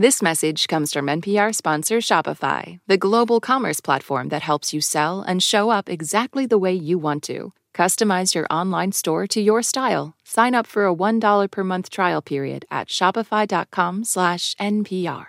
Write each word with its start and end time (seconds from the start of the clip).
This 0.00 0.22
message 0.22 0.68
comes 0.68 0.92
from 0.92 1.06
NPR 1.06 1.52
sponsor 1.52 1.96
Shopify, 1.96 2.78
the 2.86 2.96
global 2.96 3.40
commerce 3.40 3.80
platform 3.80 4.28
that 4.28 4.42
helps 4.42 4.72
you 4.72 4.80
sell 4.80 5.22
and 5.22 5.42
show 5.42 5.70
up 5.70 5.88
exactly 5.88 6.46
the 6.46 6.56
way 6.56 6.72
you 6.72 6.98
want 6.98 7.24
to. 7.24 7.52
Customize 7.74 8.32
your 8.32 8.46
online 8.48 8.92
store 8.92 9.26
to 9.26 9.40
your 9.40 9.60
style. 9.60 10.14
Sign 10.22 10.54
up 10.54 10.68
for 10.68 10.86
a 10.86 10.94
$1 10.94 11.50
per 11.50 11.64
month 11.64 11.90
trial 11.90 12.22
period 12.22 12.64
at 12.70 12.86
shopify.com/npr. 12.86 15.26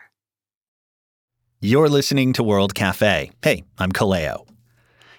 You're 1.61 1.89
listening 1.89 2.31
to 2.33 2.43
World 2.43 2.75
Cafe. 2.75 3.31
Hey, 3.41 3.63
I'm 3.79 3.91
Kaleo. 3.91 4.45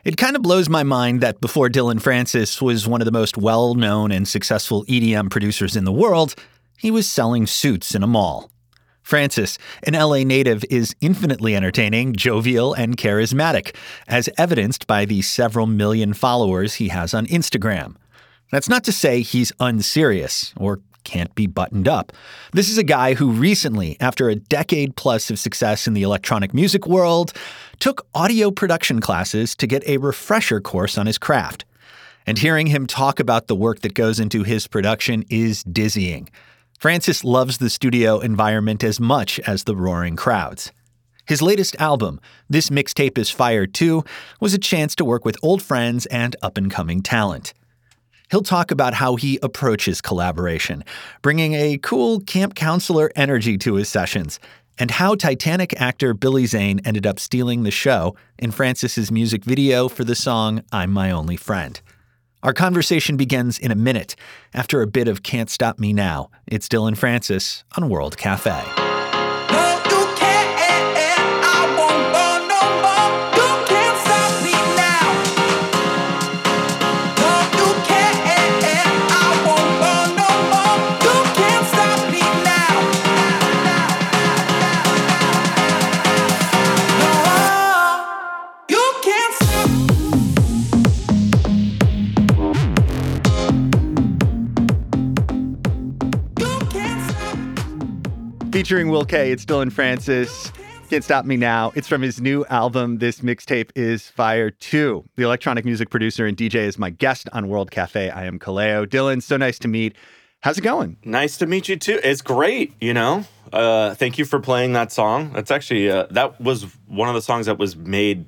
It 0.04 0.16
kind 0.16 0.36
of 0.36 0.42
blows 0.42 0.68
my 0.68 0.84
mind 0.84 1.22
that 1.22 1.40
before 1.40 1.68
Dillon 1.68 1.98
Francis 1.98 2.62
was 2.62 2.86
one 2.86 3.00
of 3.00 3.04
the 3.04 3.10
most 3.10 3.36
well 3.36 3.74
known 3.74 4.12
and 4.12 4.28
successful 4.28 4.84
EDM 4.86 5.28
producers 5.28 5.74
in 5.74 5.84
the 5.84 5.90
world, 5.90 6.36
he 6.78 6.92
was 6.92 7.08
selling 7.08 7.48
suits 7.48 7.96
in 7.96 8.04
a 8.04 8.06
mall. 8.06 8.48
Francis, 9.10 9.58
an 9.82 9.94
LA 9.94 10.22
native, 10.22 10.64
is 10.70 10.94
infinitely 11.00 11.56
entertaining, 11.56 12.14
jovial, 12.14 12.72
and 12.74 12.96
charismatic, 12.96 13.74
as 14.06 14.28
evidenced 14.38 14.86
by 14.86 15.04
the 15.04 15.20
several 15.20 15.66
million 15.66 16.14
followers 16.14 16.74
he 16.74 16.90
has 16.90 17.12
on 17.12 17.26
Instagram. 17.26 17.96
That's 18.52 18.68
not 18.68 18.84
to 18.84 18.92
say 18.92 19.22
he's 19.22 19.50
unserious 19.58 20.54
or 20.56 20.78
can't 21.02 21.34
be 21.34 21.48
buttoned 21.48 21.88
up. 21.88 22.12
This 22.52 22.70
is 22.70 22.78
a 22.78 22.84
guy 22.84 23.14
who 23.14 23.32
recently, 23.32 23.96
after 23.98 24.28
a 24.28 24.36
decade 24.36 24.94
plus 24.94 25.28
of 25.28 25.40
success 25.40 25.88
in 25.88 25.94
the 25.94 26.04
electronic 26.04 26.54
music 26.54 26.86
world, 26.86 27.32
took 27.80 28.06
audio 28.14 28.52
production 28.52 29.00
classes 29.00 29.56
to 29.56 29.66
get 29.66 29.82
a 29.88 29.96
refresher 29.96 30.60
course 30.60 30.96
on 30.96 31.06
his 31.06 31.18
craft. 31.18 31.64
And 32.28 32.38
hearing 32.38 32.68
him 32.68 32.86
talk 32.86 33.18
about 33.18 33.48
the 33.48 33.56
work 33.56 33.80
that 33.80 33.94
goes 33.94 34.20
into 34.20 34.44
his 34.44 34.68
production 34.68 35.24
is 35.28 35.64
dizzying. 35.64 36.28
Francis 36.80 37.24
loves 37.24 37.58
the 37.58 37.68
studio 37.68 38.20
environment 38.20 38.82
as 38.82 38.98
much 38.98 39.38
as 39.40 39.64
the 39.64 39.76
roaring 39.76 40.16
crowds. 40.16 40.72
His 41.26 41.42
latest 41.42 41.76
album, 41.78 42.22
This 42.48 42.70
Mixtape 42.70 43.18
is 43.18 43.28
Fire 43.28 43.66
2, 43.66 44.02
was 44.40 44.54
a 44.54 44.58
chance 44.58 44.94
to 44.94 45.04
work 45.04 45.22
with 45.22 45.36
old 45.42 45.62
friends 45.62 46.06
and 46.06 46.34
up 46.40 46.56
and 46.56 46.70
coming 46.70 47.02
talent. 47.02 47.52
He'll 48.30 48.40
talk 48.40 48.70
about 48.70 48.94
how 48.94 49.16
he 49.16 49.38
approaches 49.42 50.00
collaboration, 50.00 50.82
bringing 51.20 51.52
a 51.52 51.76
cool 51.76 52.20
camp 52.20 52.54
counselor 52.54 53.12
energy 53.14 53.58
to 53.58 53.74
his 53.74 53.90
sessions, 53.90 54.40
and 54.78 54.92
how 54.92 55.14
Titanic 55.14 55.78
actor 55.78 56.14
Billy 56.14 56.46
Zane 56.46 56.80
ended 56.86 57.06
up 57.06 57.20
stealing 57.20 57.62
the 57.62 57.70
show 57.70 58.16
in 58.38 58.52
Francis's 58.52 59.12
music 59.12 59.44
video 59.44 59.90
for 59.90 60.04
the 60.04 60.14
song 60.14 60.62
I'm 60.72 60.92
My 60.92 61.10
Only 61.10 61.36
Friend. 61.36 61.78
Our 62.42 62.54
conversation 62.54 63.18
begins 63.18 63.58
in 63.58 63.70
a 63.70 63.74
minute 63.74 64.16
after 64.54 64.80
a 64.80 64.86
bit 64.86 65.08
of 65.08 65.22
Can't 65.22 65.50
Stop 65.50 65.78
Me 65.78 65.92
Now. 65.92 66.30
It's 66.46 66.70
Dillon 66.70 66.94
Francis 66.94 67.64
on 67.76 67.90
World 67.90 68.16
Cafe. 68.16 68.79
Featuring 98.70 98.90
Will 98.90 99.04
K. 99.04 99.32
It's 99.32 99.44
Dillon 99.44 99.68
Francis. 99.68 100.52
Can't 100.90 101.02
Stop 101.02 101.24
Me 101.24 101.36
Now. 101.36 101.72
It's 101.74 101.88
from 101.88 102.02
his 102.02 102.20
new 102.20 102.44
album. 102.44 102.98
This 102.98 103.18
mixtape 103.18 103.72
is 103.74 104.08
Fire 104.08 104.48
2. 104.48 105.04
The 105.16 105.24
electronic 105.24 105.64
music 105.64 105.90
producer 105.90 106.24
and 106.24 106.36
DJ 106.36 106.54
is 106.54 106.78
my 106.78 106.90
guest 106.90 107.28
on 107.32 107.48
World 107.48 107.72
Cafe. 107.72 108.10
I 108.10 108.26
am 108.26 108.38
Kaleo. 108.38 108.88
Dillon, 108.88 109.22
so 109.22 109.36
nice 109.36 109.58
to 109.58 109.66
meet. 109.66 109.96
How's 110.42 110.56
it 110.56 110.60
going? 110.60 110.98
Nice 111.04 111.36
to 111.38 111.46
meet 111.46 111.68
you 111.68 111.74
too. 111.74 111.98
It's 112.04 112.22
great, 112.22 112.72
you 112.80 112.94
know. 112.94 113.24
Uh, 113.52 113.96
thank 113.96 114.18
you 114.18 114.24
for 114.24 114.38
playing 114.38 114.74
that 114.74 114.92
song. 114.92 115.32
That's 115.32 115.50
actually 115.50 115.90
uh, 115.90 116.06
that 116.12 116.40
was 116.40 116.62
one 116.86 117.08
of 117.08 117.16
the 117.16 117.22
songs 117.22 117.46
that 117.46 117.58
was 117.58 117.74
made 117.74 118.24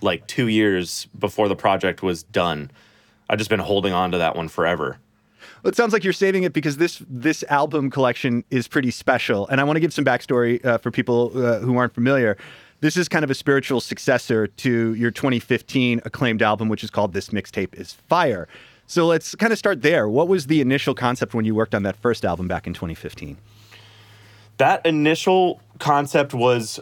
like 0.00 0.26
2 0.28 0.48
years 0.48 1.08
before 1.18 1.46
the 1.46 1.56
project 1.56 2.02
was 2.02 2.22
done. 2.22 2.70
I've 3.28 3.36
just 3.36 3.50
been 3.50 3.60
holding 3.60 3.92
on 3.92 4.12
to 4.12 4.18
that 4.18 4.34
one 4.34 4.48
forever. 4.48 4.96
Well, 5.64 5.70
it 5.70 5.76
sounds 5.76 5.94
like 5.94 6.04
you're 6.04 6.12
saving 6.12 6.42
it 6.42 6.52
because 6.52 6.76
this 6.76 7.02
this 7.08 7.42
album 7.44 7.88
collection 7.88 8.44
is 8.50 8.68
pretty 8.68 8.90
special, 8.90 9.48
and 9.48 9.62
I 9.62 9.64
want 9.64 9.76
to 9.76 9.80
give 9.80 9.94
some 9.94 10.04
backstory 10.04 10.62
uh, 10.62 10.76
for 10.76 10.90
people 10.90 11.32
uh, 11.34 11.60
who 11.60 11.78
aren't 11.78 11.94
familiar. 11.94 12.36
This 12.80 12.98
is 12.98 13.08
kind 13.08 13.24
of 13.24 13.30
a 13.30 13.34
spiritual 13.34 13.80
successor 13.80 14.46
to 14.46 14.92
your 14.92 15.10
2015 15.10 16.02
acclaimed 16.04 16.42
album, 16.42 16.68
which 16.68 16.84
is 16.84 16.90
called 16.90 17.14
"This 17.14 17.30
Mixtape 17.30 17.80
Is 17.80 17.94
Fire." 17.94 18.46
So 18.86 19.06
let's 19.06 19.34
kind 19.36 19.54
of 19.54 19.58
start 19.58 19.80
there. 19.80 20.06
What 20.06 20.28
was 20.28 20.48
the 20.48 20.60
initial 20.60 20.94
concept 20.94 21.32
when 21.32 21.46
you 21.46 21.54
worked 21.54 21.74
on 21.74 21.82
that 21.84 21.96
first 21.96 22.26
album 22.26 22.46
back 22.46 22.66
in 22.66 22.74
2015? 22.74 23.38
That 24.58 24.84
initial 24.84 25.62
concept 25.78 26.34
was 26.34 26.78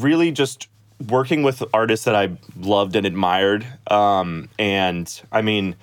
really 0.00 0.32
just 0.32 0.66
working 1.10 1.42
with 1.42 1.62
artists 1.74 2.06
that 2.06 2.14
I 2.14 2.38
loved 2.58 2.96
and 2.96 3.04
admired. 3.04 3.66
Um, 3.88 4.48
and 4.58 5.22
I 5.30 5.42
mean, 5.42 5.76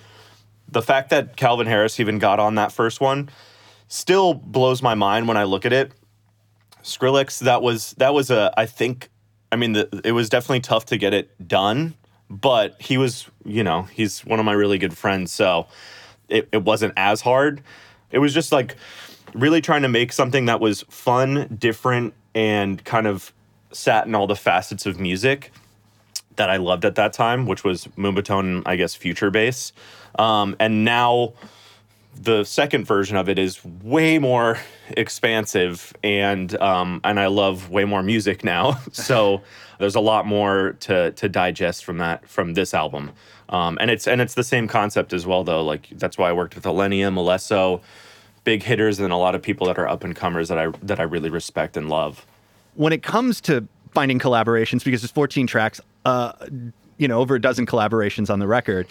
the 0.71 0.81
fact 0.81 1.09
that 1.09 1.35
Calvin 1.35 1.67
Harris 1.67 1.99
even 1.99 2.19
got 2.19 2.39
on 2.39 2.55
that 2.55 2.71
first 2.71 3.01
one 3.01 3.29
still 3.87 4.33
blows 4.33 4.81
my 4.81 4.95
mind 4.95 5.27
when 5.27 5.37
I 5.37 5.43
look 5.43 5.65
at 5.65 5.73
it. 5.73 5.91
Skrillex, 6.83 7.39
that 7.39 7.61
was 7.61 7.93
that 7.93 8.13
was 8.13 8.31
a 8.31 8.53
I 8.55 8.65
think 8.65 9.09
I 9.51 9.55
mean 9.55 9.73
the, 9.73 10.01
it 10.03 10.11
was 10.11 10.29
definitely 10.29 10.61
tough 10.61 10.85
to 10.87 10.97
get 10.97 11.13
it 11.13 11.47
done, 11.47 11.95
but 12.29 12.79
he 12.79 12.97
was 12.97 13.27
you 13.43 13.63
know 13.63 13.83
he's 13.83 14.25
one 14.25 14.39
of 14.39 14.45
my 14.45 14.53
really 14.53 14.77
good 14.77 14.97
friends, 14.97 15.31
so 15.31 15.67
it, 16.29 16.47
it 16.51 16.63
wasn't 16.63 16.93
as 16.95 17.21
hard. 17.21 17.61
It 18.11 18.19
was 18.19 18.33
just 18.33 18.51
like 18.51 18.75
really 19.33 19.61
trying 19.61 19.81
to 19.81 19.89
make 19.89 20.11
something 20.11 20.45
that 20.45 20.59
was 20.59 20.83
fun, 20.83 21.55
different, 21.59 22.13
and 22.33 22.83
kind 22.83 23.07
of 23.07 23.33
sat 23.71 24.07
in 24.07 24.15
all 24.15 24.27
the 24.27 24.35
facets 24.35 24.85
of 24.85 24.99
music 24.99 25.51
that 26.37 26.49
I 26.49 26.57
loved 26.57 26.85
at 26.85 26.95
that 26.95 27.13
time, 27.13 27.45
which 27.45 27.63
was 27.63 27.85
Moombahton, 27.97 28.63
I 28.65 28.75
guess, 28.77 28.95
future 28.95 29.29
bass. 29.29 29.73
Um, 30.17 30.55
and 30.59 30.83
now 30.83 31.33
the 32.21 32.43
second 32.43 32.85
version 32.85 33.15
of 33.15 33.29
it 33.29 33.39
is 33.39 33.63
way 33.63 34.19
more 34.19 34.57
expansive 34.89 35.93
and 36.03 36.59
um, 36.61 36.99
and 37.03 37.19
I 37.19 37.27
love 37.27 37.69
way 37.69 37.85
more 37.85 38.03
music 38.03 38.43
now. 38.43 38.79
so 38.91 39.41
there's 39.79 39.95
a 39.95 39.99
lot 39.99 40.25
more 40.25 40.75
to 40.81 41.11
to 41.11 41.29
digest 41.29 41.85
from 41.85 41.97
that 41.99 42.27
from 42.27 42.53
this 42.53 42.73
album. 42.73 43.11
Um, 43.49 43.77
and 43.81 43.89
it's 43.89 44.07
and 44.07 44.21
it's 44.21 44.33
the 44.33 44.43
same 44.43 44.67
concept 44.67 45.13
as 45.13 45.25
well 45.25 45.43
though. 45.43 45.63
Like 45.63 45.87
that's 45.93 46.17
why 46.17 46.29
I 46.29 46.33
worked 46.33 46.55
with 46.55 46.65
Illenium, 46.65 47.15
Alesso, 47.15 47.81
big 48.43 48.63
hitters, 48.63 48.99
and 48.99 49.13
a 49.13 49.17
lot 49.17 49.33
of 49.33 49.41
people 49.41 49.67
that 49.67 49.77
are 49.79 49.87
up 49.87 50.03
and 50.03 50.15
comers 50.15 50.49
that 50.49 50.57
I 50.57 50.67
that 50.83 50.99
I 50.99 51.03
really 51.03 51.29
respect 51.29 51.77
and 51.77 51.89
love. 51.89 52.25
When 52.75 52.93
it 52.93 53.01
comes 53.01 53.41
to 53.41 53.67
finding 53.91 54.19
collaborations, 54.19 54.83
because 54.83 55.01
there's 55.01 55.11
14 55.11 55.47
tracks, 55.47 55.81
uh, 56.05 56.33
you 56.97 57.07
know, 57.07 57.19
over 57.19 57.35
a 57.35 57.41
dozen 57.41 57.65
collaborations 57.65 58.29
on 58.29 58.39
the 58.39 58.47
record 58.47 58.87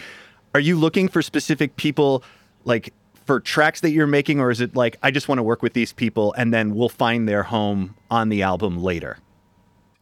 are 0.54 0.60
you 0.60 0.76
looking 0.76 1.09
for 1.09 1.22
specific 1.22 1.76
people 1.76 2.22
like 2.64 2.92
for 3.26 3.41
tracks 3.41 3.81
that 3.82 3.91
you're 3.91 4.06
making 4.06 4.41
or 4.41 4.50
is 4.50 4.60
it 4.60 4.75
like 4.75 4.97
I 5.03 5.10
just 5.10 5.28
want 5.28 5.38
to 5.38 5.42
work 5.42 5.62
with 5.62 5.75
these 5.75 5.92
people 5.92 6.32
and 6.34 6.53
then 6.53 6.75
we'll 6.75 6.88
find 6.88 7.28
their 7.28 7.42
home 7.42 7.94
on 8.10 8.28
the 8.28 8.42
album 8.42 8.82
later? 8.82 9.19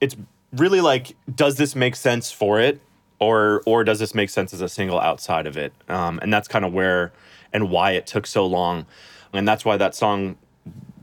It's 0.00 0.16
really 0.52 0.80
like 0.80 1.16
does 1.34 1.56
this 1.56 1.74
make 1.74 1.96
sense 1.96 2.30
for 2.30 2.60
it 2.60 2.80
or 3.18 3.62
or 3.66 3.84
does 3.84 3.98
this 3.98 4.14
make 4.14 4.30
sense 4.30 4.54
as 4.54 4.60
a 4.60 4.68
single 4.68 5.00
outside 5.00 5.46
of 5.46 5.56
it? 5.56 5.72
Um, 5.88 6.18
and 6.22 6.32
that's 6.32 6.48
kind 6.48 6.64
of 6.64 6.72
where 6.72 7.12
and 7.52 7.70
why 7.70 7.92
it 7.92 8.06
took 8.06 8.26
so 8.26 8.46
long. 8.46 8.86
And 9.32 9.46
that's 9.46 9.64
why 9.64 9.76
that 9.76 9.94
song 9.94 10.36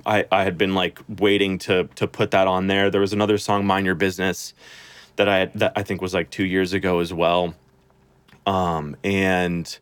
I, 0.06 0.26
I 0.32 0.44
had 0.44 0.58
been 0.58 0.76
like 0.76 1.00
waiting 1.20 1.58
to 1.60 1.90
to 1.96 2.08
put 2.08 2.32
that 2.32 2.48
on 2.48 2.68
there. 2.68 2.90
There 2.90 3.02
was 3.02 3.14
another 3.14 3.38
song, 3.38 3.66
Mind 3.66 3.86
Your 3.86 3.96
Business, 3.96 4.54
that 5.18 5.28
I 5.28 5.46
that 5.56 5.74
I 5.76 5.84
think 5.84 6.02
was 6.02 6.14
like 6.14 6.30
two 6.30 6.46
years 6.46 6.74
ago 6.74 7.00
as 7.00 7.14
well 7.14 7.56
um, 8.46 8.96
and 9.04 9.78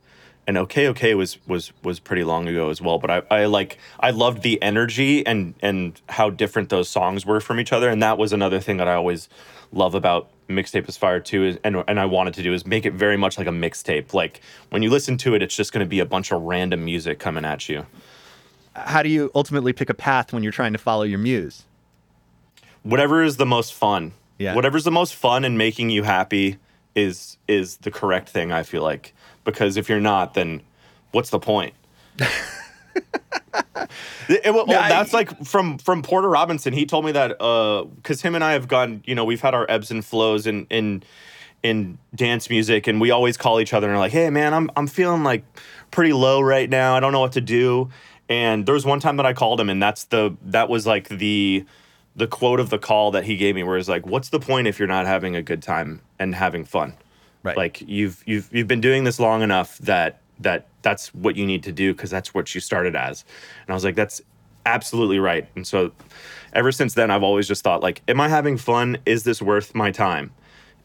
and 0.48 0.58
okay 0.58 0.88
okay 0.88 1.16
was 1.16 1.38
was 1.48 1.72
was 1.84 2.00
pretty 2.00 2.24
long 2.24 2.48
ago 2.48 2.70
as 2.70 2.82
well 2.82 2.98
but 2.98 3.10
I, 3.10 3.22
I 3.32 3.46
like 3.46 3.78
i 4.00 4.10
loved 4.10 4.42
the 4.42 4.62
energy 4.62 5.26
and 5.26 5.54
and 5.62 6.00
how 6.10 6.30
different 6.30 6.70
those 6.70 6.90
songs 6.90 7.26
were 7.26 7.40
from 7.40 7.60
each 7.60 7.72
other. 7.72 7.90
And 7.90 8.02
that 8.02 8.18
was 8.18 8.34
another 8.34 8.60
thing 8.60 8.78
that 8.78 8.88
i 8.88 8.94
always 8.94 9.30
love 9.72 9.96
about 9.96 10.30
mixtape 10.50 10.90
is 10.90 10.98
fire 10.98 11.22
too 11.22 11.46
is, 11.46 11.60
and, 11.64 11.84
and 11.88 12.00
i 12.00 12.06
wanted 12.06 12.34
to 12.34 12.44
do 12.44 12.54
is 12.54 12.66
make 12.66 12.86
it 12.86 12.94
very 12.94 13.18
much 13.18 13.38
like 13.38 13.48
a 13.48 13.52
mixtape. 13.52 14.14
Like 14.14 14.42
when 14.70 14.84
you 14.84 14.90
listen 14.90 15.18
to 15.18 15.36
it 15.36 15.42
it's 15.42 15.56
just 15.56 15.72
going 15.72 15.86
to 15.86 15.90
be 15.90 16.00
a 16.00 16.06
bunch 16.06 16.32
of 16.32 16.42
random 16.42 16.84
music 16.84 17.20
coming 17.20 17.46
at 17.46 17.70
you. 17.70 17.86
How 18.76 19.04
do 19.04 19.10
you 19.10 19.32
ultimately 19.36 19.74
pick 19.74 19.90
a 19.90 19.94
path 19.94 20.34
when 20.34 20.44
you're 20.44 20.52
trying 20.52 20.74
to 20.74 20.80
follow 20.80 21.04
your 21.04 21.20
muse? 21.20 21.64
Whatever 22.84 23.22
is 23.22 23.38
the 23.38 23.46
most 23.46 23.74
fun. 23.74 24.14
Yeah. 24.38 24.56
Whatever's 24.56 24.86
the 24.86 24.92
most 24.92 25.14
fun 25.14 25.46
and 25.46 25.56
making 25.58 25.92
you 25.92 26.04
happy 26.04 26.58
is 26.96 27.38
is 27.48 27.78
the 27.78 27.92
correct 27.92 28.30
thing. 28.30 28.52
I 28.52 28.64
feel 28.64 28.84
like 28.84 29.14
because 29.44 29.78
if 29.78 29.90
you're 29.90 30.00
not, 30.02 30.34
then 30.34 30.62
what's 31.12 31.30
the 31.30 31.40
point? 31.40 31.74
It- 34.30 34.54
well, 34.54 34.66
well, 34.66 34.90
that's 34.90 35.14
like 35.14 35.44
from 35.46 35.78
from 35.78 36.02
Porter 36.04 36.30
Robinson. 36.30 36.74
He 36.74 36.86
told 36.86 37.04
me 37.06 37.12
that 37.12 37.42
uh, 37.42 37.84
because 37.84 38.22
him 38.22 38.36
and 38.36 38.44
I 38.44 38.54
have 38.54 38.68
gone, 38.68 39.04
you 39.06 39.14
know, 39.16 39.26
we've 39.26 39.42
had 39.42 39.54
our 39.54 39.66
ebbs 39.70 39.92
and 39.92 40.06
flows 40.06 40.48
in 40.48 40.68
in 40.70 41.04
in 41.64 41.98
dance 42.16 42.50
music, 42.50 42.88
and 42.88 43.02
we 43.02 43.12
always 43.12 43.36
call 43.36 43.60
each 43.60 43.74
other 43.74 43.88
and 43.88 43.96
are 43.96 44.00
like, 44.00 44.14
"Hey, 44.14 44.30
man, 44.30 44.54
I'm 44.54 44.70
I'm 44.78 44.88
feeling 44.88 45.24
like 45.24 45.44
pretty 45.92 46.14
low 46.14 46.40
right 46.40 46.70
now. 46.70 46.96
I 46.96 47.00
don't 47.02 47.12
know 47.12 47.20
what 47.20 47.34
to 47.34 47.42
do." 47.42 47.90
And 48.30 48.66
there 48.66 48.74
was 48.74 48.86
one 48.86 49.02
time 49.02 49.18
that 49.18 49.26
I 49.26 49.34
called 49.34 49.60
him, 49.60 49.70
and 49.70 49.82
that's 49.84 50.06
the 50.06 50.36
that 50.46 50.70
was 50.70 50.88
like 50.88 51.10
the 51.10 51.66
the 52.16 52.28
quote 52.28 52.60
of 52.60 52.70
the 52.70 52.78
call 52.78 53.12
that 53.12 53.24
he 53.24 53.38
gave 53.38 53.56
me, 53.56 53.64
where 53.64 53.78
it's 53.78 53.90
like, 53.90 54.06
"What's 54.06 54.30
the 54.30 54.40
point 54.40 54.68
if 54.68 54.80
you're 54.80 54.88
not 54.88 55.06
having 55.06 55.36
a 55.36 55.42
good 55.42 55.62
time 55.62 56.02
and 56.20 56.36
having 56.36 56.66
fun?" 56.66 56.94
Right. 57.44 57.58
Like 57.58 57.82
you've 57.82 58.24
you've 58.26 58.50
you've 58.52 58.68
been 58.68 58.82
doing 58.82 59.04
this 59.04 59.20
long 59.20 59.42
enough 59.42 59.78
that 59.80 60.22
that 60.40 60.68
that's 60.82 61.14
what 61.14 61.36
you 61.36 61.46
need 61.46 61.64
to 61.64 61.72
do 61.72 61.94
because 61.94 62.10
that's 62.10 62.34
what 62.34 62.54
you 62.54 62.62
started 62.62 62.96
as. 62.96 63.24
And 63.62 63.72
I 63.72 63.74
was 63.74 63.84
like, 63.84 63.96
that's 63.96 64.22
absolutely 64.66 65.20
right. 65.20 65.48
And 65.56 65.66
so 65.66 65.92
ever 66.54 66.72
since 66.72 66.94
then, 66.94 67.12
I've 67.12 67.24
always 67.24 67.48
just 67.48 67.64
thought 67.64 67.82
like, 67.82 68.02
am 68.08 68.20
I 68.20 68.30
having 68.30 68.58
fun? 68.58 68.98
Is 69.06 69.24
this 69.24 69.42
worth 69.42 69.74
my 69.76 69.92
time? 69.92 70.32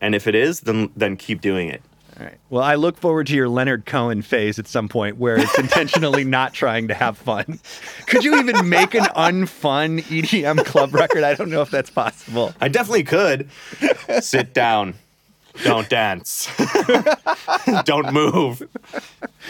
And 0.00 0.14
if 0.14 0.26
it 0.26 0.34
is, 0.34 0.60
then 0.60 0.90
then 0.96 1.16
keep 1.16 1.40
doing 1.40 1.68
it. 1.68 1.82
All 2.18 2.24
right. 2.24 2.38
Well, 2.48 2.62
I 2.62 2.76
look 2.76 2.96
forward 2.96 3.26
to 3.26 3.34
your 3.34 3.48
Leonard 3.48 3.84
Cohen 3.84 4.22
phase 4.22 4.58
at 4.58 4.66
some 4.66 4.88
point 4.88 5.18
where 5.18 5.38
it's 5.38 5.58
intentionally 5.58 6.24
not 6.38 6.54
trying 6.54 6.88
to 6.88 6.94
have 6.94 7.18
fun. 7.18 7.58
Could 8.06 8.24
you 8.24 8.38
even 8.38 8.68
make 8.68 8.94
an 8.94 9.04
unfun 9.04 10.00
EDM 10.02 10.64
club 10.64 10.94
record? 10.94 11.24
I 11.24 11.34
don't 11.34 11.50
know 11.50 11.60
if 11.60 11.70
that's 11.70 11.90
possible. 11.90 12.54
I 12.60 12.68
definitely 12.68 13.04
could. 13.04 13.50
Sit 14.20 14.54
down. 14.54 14.94
Don't 15.64 15.88
dance. 15.88 16.48
Don't 17.84 18.12
move. 18.12 18.62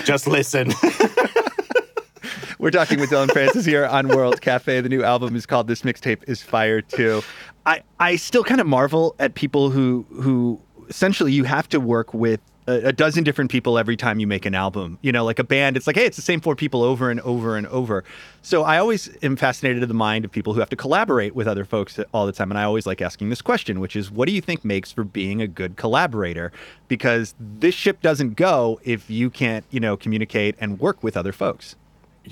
Just 0.05 0.27
listen. 0.27 0.73
We're 2.59 2.71
talking 2.71 2.99
with 2.99 3.11
Dillon 3.11 3.29
Francis 3.29 3.65
here 3.65 3.87
on 3.87 4.09
World 4.09 4.41
Cafe. 4.41 4.81
The 4.81 4.89
new 4.89 5.03
album 5.05 5.37
is 5.37 5.47
called 5.47 5.69
This 5.69 5.83
Mixtape 5.83 6.29
is 6.29 6.43
Fire 6.43 6.81
Too. 6.81 7.23
I, 7.67 7.83
I 8.01 8.17
still 8.17 8.45
kind 8.45 8.61
of 8.61 8.67
marvel 8.67 9.15
at 9.19 9.35
people 9.35 9.71
who 9.71 10.07
who 10.11 10.61
essentially 10.88 11.33
you 11.33 11.44
have 11.44 11.69
to 11.71 11.81
work 11.81 12.15
with 12.15 12.41
a, 12.67 12.88
a 12.88 12.93
dozen 12.93 13.25
different 13.25 13.50
people 13.50 13.79
every 13.79 13.97
time 13.97 14.19
you 14.19 14.27
make 14.27 14.44
an 14.44 14.55
album. 14.55 14.99
You 15.03 15.12
know, 15.12 15.25
like 15.25 15.38
a 15.38 15.44
band, 15.44 15.77
it's 15.77 15.87
like, 15.87 15.97
hey, 15.97 16.06
it's 16.06 16.17
the 16.17 16.23
same 16.23 16.41
four 16.41 16.56
people 16.56 16.83
over 16.83 17.11
and 17.11 17.21
over 17.21 17.56
and 17.56 17.67
over. 17.69 18.05
So 18.43 18.62
I 18.65 18.79
always 18.79 19.09
am 19.23 19.37
fascinated 19.37 19.83
in 19.83 19.88
the 19.88 19.94
mind 19.94 20.25
of 20.25 20.33
people 20.33 20.53
who 20.53 20.61
have 20.61 20.71
to 20.71 20.77
collaborate 20.77 21.35
with 21.35 21.47
other 21.47 21.65
folks 21.65 21.99
all 22.12 22.27
the 22.27 22.33
time. 22.33 22.50
And 22.50 22.59
I 22.59 22.65
always 22.65 22.87
like 22.87 23.00
asking 23.00 23.31
this 23.31 23.43
question, 23.43 23.81
which 23.81 23.97
is, 23.97 24.11
what 24.11 24.27
do 24.27 24.35
you 24.35 24.41
think 24.41 24.65
makes 24.65 24.93
for 24.93 25.05
being 25.05 25.41
a 25.41 25.47
good 25.47 25.77
collaborator? 25.77 26.53
Because 26.89 27.35
this 27.39 27.75
ship 27.75 28.03
doesn't 28.03 28.35
go 28.35 28.81
if 28.85 29.09
you 29.11 29.31
can't, 29.31 29.65
you 29.71 29.81
know, 29.81 29.97
communicate 29.97 30.56
and 30.61 30.81
work 30.81 31.03
with 31.03 31.17
other 31.17 31.32
folks. 31.32 31.77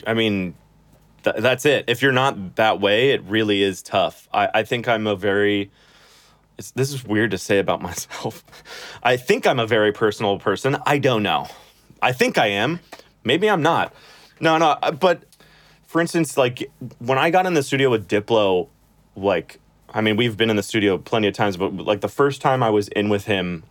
I 0.06 0.14
mean, 0.14 0.54
th- 1.22 1.36
that's 1.38 1.64
it. 1.64 1.84
If 1.86 2.02
you're 2.02 2.12
not 2.12 2.56
that 2.56 2.80
way, 2.80 3.10
it 3.10 3.22
really 3.22 3.62
is 3.62 3.82
tough. 3.82 4.28
I, 4.32 4.48
I 4.54 4.62
think 4.64 4.88
I'm 4.88 5.06
a 5.06 5.14
very. 5.16 5.70
It's, 6.58 6.70
this 6.72 6.92
is 6.92 7.04
weird 7.04 7.30
to 7.32 7.38
say 7.38 7.58
about 7.58 7.82
myself. 7.88 8.44
I 9.02 9.16
think 9.16 9.46
I'm 9.46 9.58
a 9.58 9.66
very 9.66 9.92
personal 9.92 10.38
person. 10.38 10.76
I 10.86 10.98
don't 10.98 11.22
know. 11.22 11.48
I 12.02 12.12
think 12.12 12.38
I 12.38 12.48
am. 12.48 12.80
Maybe 13.24 13.48
I'm 13.48 13.62
not. 13.62 13.94
No, 14.40 14.58
no. 14.58 14.70
uh, 14.82 14.92
But 14.92 15.24
for 15.86 16.00
instance, 16.00 16.36
like 16.36 16.70
when 16.98 17.18
I 17.18 17.30
got 17.30 17.46
in 17.46 17.54
the 17.54 17.62
studio 17.62 17.90
with 17.90 18.08
Diplo, 18.08 18.68
like 19.16 19.58
I 19.92 20.00
mean, 20.00 20.16
we've 20.16 20.36
been 20.36 20.50
in 20.50 20.56
the 20.56 20.62
studio 20.62 20.98
plenty 20.98 21.28
of 21.28 21.34
times, 21.34 21.56
but 21.56 21.72
like 21.76 22.00
the 22.00 22.08
first 22.08 22.40
time 22.40 22.62
I 22.64 22.70
was 22.70 22.88
in 22.88 23.08
with 23.08 23.26
him, 23.26 23.62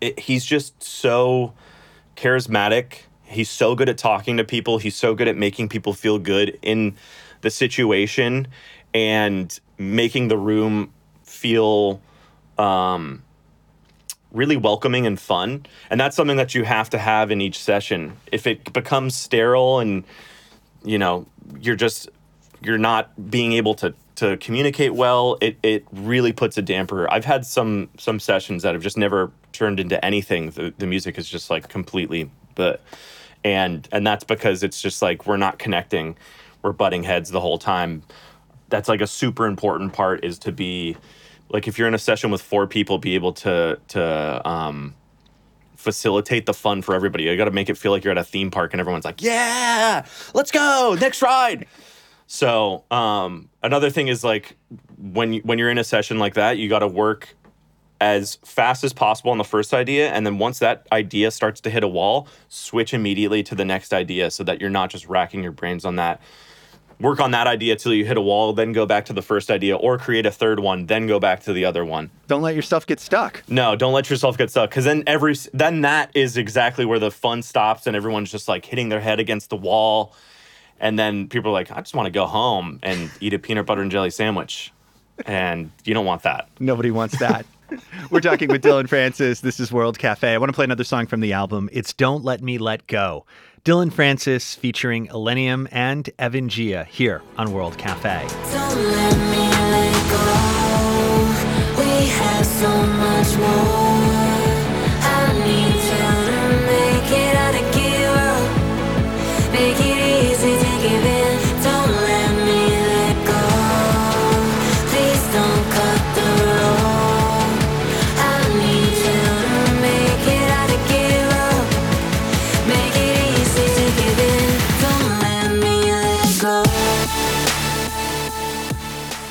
it, 0.00 0.18
he's 0.18 0.44
just 0.44 0.82
so 0.82 1.54
charismatic. 2.16 3.02
He's 3.22 3.48
so 3.48 3.76
good 3.76 3.88
at 3.88 3.96
talking 3.96 4.38
to 4.38 4.44
people. 4.44 4.78
He's 4.78 4.96
so 4.96 5.14
good 5.14 5.28
at 5.28 5.36
making 5.36 5.68
people 5.68 5.92
feel 5.92 6.18
good 6.18 6.58
in 6.62 6.96
the 7.42 7.50
situation 7.50 8.48
and 8.92 9.56
making 9.78 10.28
the 10.28 10.36
room 10.36 10.92
feel 11.40 12.00
um, 12.58 13.22
really 14.32 14.56
welcoming 14.56 15.06
and 15.06 15.18
fun. 15.18 15.66
And 15.88 16.00
that's 16.00 16.16
something 16.16 16.36
that 16.36 16.54
you 16.54 16.64
have 16.64 16.90
to 16.90 16.98
have 16.98 17.30
in 17.30 17.40
each 17.40 17.58
session. 17.58 18.16
If 18.30 18.46
it 18.46 18.72
becomes 18.72 19.16
sterile 19.16 19.80
and 19.80 20.04
you 20.84 20.98
know 20.98 21.26
you're 21.60 21.76
just 21.76 22.08
you're 22.62 22.78
not 22.78 23.30
being 23.30 23.52
able 23.52 23.74
to 23.76 23.94
to 24.16 24.36
communicate 24.36 24.94
well, 24.94 25.38
it 25.40 25.56
it 25.62 25.86
really 25.92 26.32
puts 26.32 26.58
a 26.58 26.62
damper. 26.62 27.10
I've 27.10 27.24
had 27.24 27.46
some 27.46 27.88
some 27.98 28.20
sessions 28.20 28.62
that 28.62 28.74
have 28.74 28.82
just 28.82 28.98
never 28.98 29.32
turned 29.52 29.80
into 29.80 30.02
anything. 30.04 30.50
The 30.50 30.74
the 30.76 30.86
music 30.86 31.18
is 31.18 31.28
just 31.28 31.50
like 31.50 31.68
completely 31.68 32.30
but 32.54 32.82
and 33.42 33.88
and 33.90 34.06
that's 34.06 34.24
because 34.24 34.62
it's 34.62 34.80
just 34.80 35.00
like 35.00 35.26
we're 35.26 35.38
not 35.38 35.58
connecting. 35.58 36.16
We're 36.62 36.72
butting 36.72 37.04
heads 37.04 37.30
the 37.30 37.40
whole 37.40 37.58
time. 37.58 38.02
That's 38.68 38.88
like 38.88 39.00
a 39.00 39.06
super 39.06 39.46
important 39.46 39.92
part 39.94 40.24
is 40.24 40.38
to 40.40 40.52
be 40.52 40.96
like 41.50 41.68
if 41.68 41.78
you're 41.78 41.88
in 41.88 41.94
a 41.94 41.98
session 41.98 42.30
with 42.30 42.40
four 42.40 42.66
people, 42.66 42.98
be 42.98 43.14
able 43.14 43.32
to 43.34 43.78
to 43.88 44.48
um 44.48 44.94
facilitate 45.76 46.46
the 46.46 46.54
fun 46.54 46.82
for 46.82 46.94
everybody. 46.94 47.24
You 47.24 47.36
got 47.36 47.46
to 47.46 47.50
make 47.50 47.70
it 47.70 47.78
feel 47.78 47.90
like 47.90 48.04
you're 48.04 48.10
at 48.10 48.18
a 48.18 48.24
theme 48.24 48.50
park 48.50 48.72
and 48.72 48.80
everyone's 48.80 49.04
like, 49.04 49.22
"Yeah, 49.22 50.04
let's 50.34 50.50
go, 50.50 50.96
next 51.00 51.22
ride." 51.22 51.66
So, 52.26 52.84
um, 52.90 53.48
another 53.62 53.90
thing 53.90 54.08
is 54.08 54.22
like 54.22 54.56
when 54.98 55.34
when 55.38 55.58
you're 55.58 55.70
in 55.70 55.78
a 55.78 55.84
session 55.84 56.18
like 56.18 56.34
that, 56.34 56.58
you 56.58 56.68
got 56.68 56.80
to 56.80 56.88
work 56.88 57.34
as 58.00 58.36
fast 58.44 58.82
as 58.82 58.92
possible 58.92 59.30
on 59.30 59.38
the 59.38 59.44
first 59.44 59.74
idea, 59.74 60.10
and 60.10 60.24
then 60.24 60.38
once 60.38 60.58
that 60.60 60.86
idea 60.92 61.30
starts 61.30 61.60
to 61.62 61.70
hit 61.70 61.82
a 61.82 61.88
wall, 61.88 62.28
switch 62.48 62.94
immediately 62.94 63.42
to 63.42 63.54
the 63.54 63.64
next 63.64 63.92
idea, 63.92 64.30
so 64.30 64.44
that 64.44 64.60
you're 64.60 64.70
not 64.70 64.90
just 64.90 65.06
racking 65.06 65.42
your 65.42 65.52
brains 65.52 65.84
on 65.84 65.96
that. 65.96 66.20
Work 67.00 67.18
on 67.20 67.30
that 67.30 67.46
idea 67.46 67.76
till 67.76 67.94
you 67.94 68.04
hit 68.04 68.18
a 68.18 68.20
wall, 68.20 68.52
then 68.52 68.72
go 68.72 68.84
back 68.84 69.06
to 69.06 69.14
the 69.14 69.22
first 69.22 69.50
idea, 69.50 69.74
or 69.74 69.96
create 69.96 70.26
a 70.26 70.30
third 70.30 70.60
one, 70.60 70.84
then 70.84 71.06
go 71.06 71.18
back 71.18 71.40
to 71.44 71.52
the 71.54 71.64
other 71.64 71.82
one. 71.82 72.10
Don't 72.26 72.42
let 72.42 72.54
yourself 72.54 72.86
get 72.86 73.00
stuck. 73.00 73.42
No, 73.48 73.74
don't 73.74 73.94
let 73.94 74.10
yourself 74.10 74.36
get 74.36 74.50
stuck 74.50 74.68
because 74.68 74.84
then 74.84 75.02
every 75.06 75.34
then 75.54 75.80
that 75.80 76.10
is 76.14 76.36
exactly 76.36 76.84
where 76.84 76.98
the 76.98 77.10
fun 77.10 77.42
stops 77.42 77.86
and 77.86 77.96
everyone's 77.96 78.30
just 78.30 78.48
like 78.48 78.66
hitting 78.66 78.90
their 78.90 79.00
head 79.00 79.18
against 79.18 79.48
the 79.48 79.56
wall, 79.56 80.14
and 80.78 80.98
then 80.98 81.26
people 81.28 81.50
are 81.50 81.54
like, 81.54 81.70
I 81.70 81.80
just 81.80 81.94
want 81.94 82.06
to 82.06 82.12
go 82.12 82.26
home 82.26 82.78
and 82.82 83.10
eat 83.20 83.32
a 83.32 83.38
peanut 83.38 83.64
butter 83.64 83.80
and 83.80 83.90
jelly 83.90 84.10
sandwich, 84.10 84.70
and 85.24 85.70
you 85.84 85.94
don't 85.94 86.06
want 86.06 86.22
that. 86.24 86.48
Nobody 86.58 86.90
wants 86.90 87.18
that. 87.18 87.46
We're 88.10 88.20
talking 88.20 88.48
with 88.48 88.62
Dillon 88.62 88.88
Francis. 88.88 89.40
This 89.40 89.60
is 89.60 89.72
World 89.72 89.98
Cafe. 89.98 90.34
I 90.34 90.38
want 90.38 90.50
to 90.50 90.54
play 90.54 90.64
another 90.64 90.84
song 90.84 91.06
from 91.06 91.20
the 91.20 91.32
album. 91.32 91.70
It's 91.72 91.92
Don't 91.92 92.24
Let 92.24 92.42
Me 92.42 92.58
Let 92.58 92.86
Go. 92.88 93.24
Dillon 93.62 93.90
Francis 93.90 94.54
featuring 94.54 95.08
Illenium 95.08 95.68
and 95.70 96.08
Evan 96.18 96.48
Giia 96.48 96.84
here 96.84 97.20
on 97.36 97.52
World 97.52 97.76
Cafe. 97.76 98.26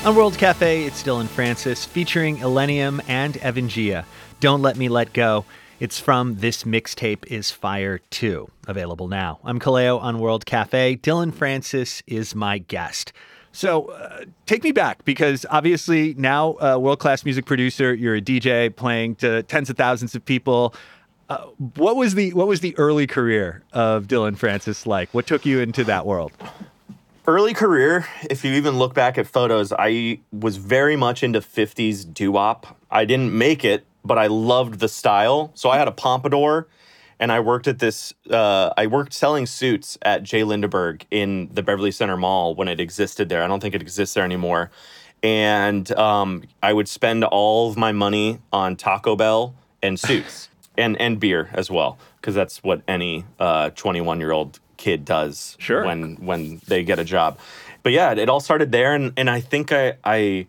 On 0.02 0.16
World 0.16 0.38
Cafe, 0.38 0.84
it's 0.84 1.02
Dillon 1.02 1.28
Francis 1.28 1.84
featuring 1.84 2.38
Illenium 2.38 3.02
and 3.06 3.36
Evan 3.36 3.68
Giia. 3.68 4.06
Don't 4.40 4.62
Let 4.62 4.78
Me 4.78 4.88
Let 4.88 5.12
Go. 5.12 5.44
It's 5.78 6.00
from 6.00 6.36
This 6.36 6.64
Mixtape 6.64 7.26
is 7.26 7.50
Fire 7.50 7.98
2, 8.08 8.50
available 8.66 9.08
now. 9.08 9.40
I'm 9.44 9.60
Kaleo 9.60 10.00
on 10.00 10.18
World 10.18 10.46
Cafe. 10.46 10.94
Dillon 10.94 11.32
Francis 11.32 12.02
is 12.06 12.34
my 12.34 12.56
guest. 12.56 13.12
So 13.52 13.90
uh, 13.90 14.24
take 14.46 14.64
me 14.64 14.72
back 14.72 15.04
because 15.04 15.44
obviously 15.50 16.14
now 16.14 16.56
uh, 16.62 16.78
world 16.78 16.98
class 16.98 17.26
music 17.26 17.44
producer, 17.44 17.92
you're 17.92 18.16
a 18.16 18.22
DJ 18.22 18.74
playing 18.74 19.16
to 19.16 19.42
tens 19.42 19.68
of 19.68 19.76
thousands 19.76 20.14
of 20.14 20.24
people. 20.24 20.74
Uh, 21.28 21.44
what 21.74 21.96
was 21.96 22.14
the 22.14 22.32
what 22.32 22.46
was 22.48 22.60
the 22.60 22.76
early 22.78 23.06
career 23.06 23.62
of 23.74 24.08
Dillon 24.08 24.34
Francis 24.34 24.86
like? 24.86 25.12
What 25.12 25.26
took 25.26 25.44
you 25.44 25.60
into 25.60 25.84
that 25.84 26.06
world? 26.06 26.32
Early 27.26 27.52
career, 27.52 28.06
if 28.30 28.44
you 28.44 28.54
even 28.54 28.78
look 28.78 28.94
back 28.94 29.18
at 29.18 29.26
photos, 29.26 29.72
I 29.78 30.20
was 30.32 30.56
very 30.56 30.96
much 30.96 31.22
into 31.22 31.40
50s 31.40 32.12
doo 32.14 32.32
wop. 32.32 32.78
I 32.90 33.04
didn't 33.04 33.36
make 33.36 33.62
it, 33.62 33.84
but 34.02 34.16
I 34.16 34.26
loved 34.26 34.80
the 34.80 34.88
style. 34.88 35.50
So 35.54 35.68
I 35.68 35.76
had 35.76 35.86
a 35.86 35.92
pompadour 35.92 36.66
and 37.18 37.30
I 37.30 37.40
worked 37.40 37.68
at 37.68 37.78
this, 37.78 38.14
uh, 38.30 38.72
I 38.74 38.86
worked 38.86 39.12
selling 39.12 39.44
suits 39.44 39.98
at 40.00 40.22
J. 40.22 40.44
Lindeberg 40.44 41.04
in 41.10 41.50
the 41.52 41.62
Beverly 41.62 41.90
Center 41.90 42.16
Mall 42.16 42.54
when 42.54 42.68
it 42.68 42.80
existed 42.80 43.28
there. 43.28 43.42
I 43.42 43.46
don't 43.46 43.60
think 43.60 43.74
it 43.74 43.82
exists 43.82 44.14
there 44.14 44.24
anymore. 44.24 44.70
And 45.22 45.92
um, 45.98 46.44
I 46.62 46.72
would 46.72 46.88
spend 46.88 47.24
all 47.24 47.68
of 47.68 47.76
my 47.76 47.92
money 47.92 48.38
on 48.50 48.76
Taco 48.76 49.14
Bell 49.14 49.54
and 49.82 50.00
suits 50.00 50.48
and, 50.78 50.98
and 50.98 51.20
beer 51.20 51.50
as 51.52 51.70
well, 51.70 51.98
because 52.16 52.34
that's 52.34 52.62
what 52.62 52.80
any 52.88 53.26
21 53.38 54.18
year 54.20 54.32
old 54.32 54.58
kid 54.80 55.04
does 55.04 55.56
Sure. 55.60 55.84
when 55.84 56.16
when 56.16 56.60
they 56.66 56.82
get 56.82 56.98
a 56.98 57.04
job. 57.04 57.38
But 57.84 57.92
yeah, 57.92 58.12
it 58.12 58.28
all 58.28 58.40
started 58.40 58.72
there, 58.72 58.94
and 58.94 59.12
and 59.16 59.30
I 59.30 59.40
think 59.40 59.70
I 59.72 59.94
I 60.04 60.46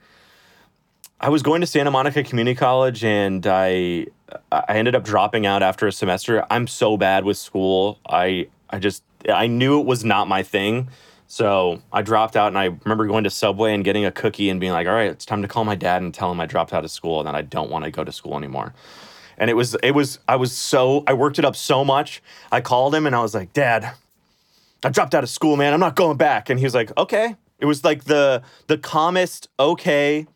I 1.20 1.30
was 1.30 1.44
going 1.44 1.62
to 1.62 1.68
Santa 1.68 1.92
Monica 1.92 2.24
Community 2.24 2.56
College, 2.56 3.04
and 3.04 3.46
I 3.46 4.08
I 4.52 4.78
ended 4.78 4.96
up 4.96 5.04
dropping 5.04 5.46
out 5.46 5.62
after 5.62 5.86
a 5.86 5.92
semester. 5.92 6.44
I'm 6.50 6.66
so 6.66 6.98
bad 6.98 7.26
with 7.26 7.38
school. 7.38 8.00
I 8.10 8.48
I 8.70 8.80
just 8.80 9.04
I 9.30 9.48
knew 9.48 9.80
it 9.80 9.86
was 9.86 10.04
not 10.04 10.28
my 10.28 10.42
thing. 10.42 10.90
So 11.28 11.82
I 11.94 12.02
dropped 12.02 12.36
out, 12.36 12.48
and 12.48 12.58
I 12.58 12.66
remember 12.84 13.08
going 13.08 13.24
to 13.24 13.30
Subway 13.30 13.74
and 13.74 13.86
getting 13.86 14.04
a 14.04 14.12
cookie 14.12 14.50
and 14.50 14.60
being 14.60 14.74
like, 14.74 14.88
"All 14.88 14.94
right, 14.94 15.10
it's 15.12 15.26
time 15.26 15.42
to 15.44 15.48
call 15.48 15.64
my 15.64 15.76
dad 15.76 16.02
and 16.02 16.14
tell 16.14 16.30
him 16.32 16.40
I 16.42 16.46
dropped 16.46 16.74
out 16.74 16.84
of 16.84 16.92
school 16.92 17.20
and 17.20 17.28
that 17.28 17.36
I 17.36 17.42
don't 17.42 17.70
want 17.70 17.86
to 17.86 17.92
go 17.92 18.04
to 18.04 18.12
school 18.12 18.36
anymore." 18.38 18.74
And 19.38 19.50
it 19.50 19.54
was 19.54 19.76
it 19.76 19.92
was 19.92 20.20
I 20.28 20.36
was 20.36 20.52
so 20.52 21.04
I 21.08 21.14
worked 21.14 21.40
it 21.40 21.46
up 21.46 21.56
so 21.56 21.86
much. 21.86 22.22
I 22.52 22.60
called 22.62 22.94
him 22.94 23.06
and 23.06 23.16
I 23.16 23.22
was 23.22 23.34
like, 23.34 23.54
"Dad, 23.54 23.92
I 24.84 24.90
dropped 24.90 25.14
out 25.14 25.24
of 25.24 25.30
school, 25.30 25.58
man. 25.58 25.74
I'm 25.74 25.80
not 25.80 25.96
going 25.96 26.18
back." 26.18 26.50
And 26.50 26.60
he 26.60 26.66
was 26.66 26.76
like, 26.76 26.96
"Okay." 26.98 27.36
It 27.60 27.66
was 27.66 27.84
like 27.84 28.06
the 28.06 28.42
the 28.68 28.78
calmest 28.78 29.50
okay. 29.60 30.28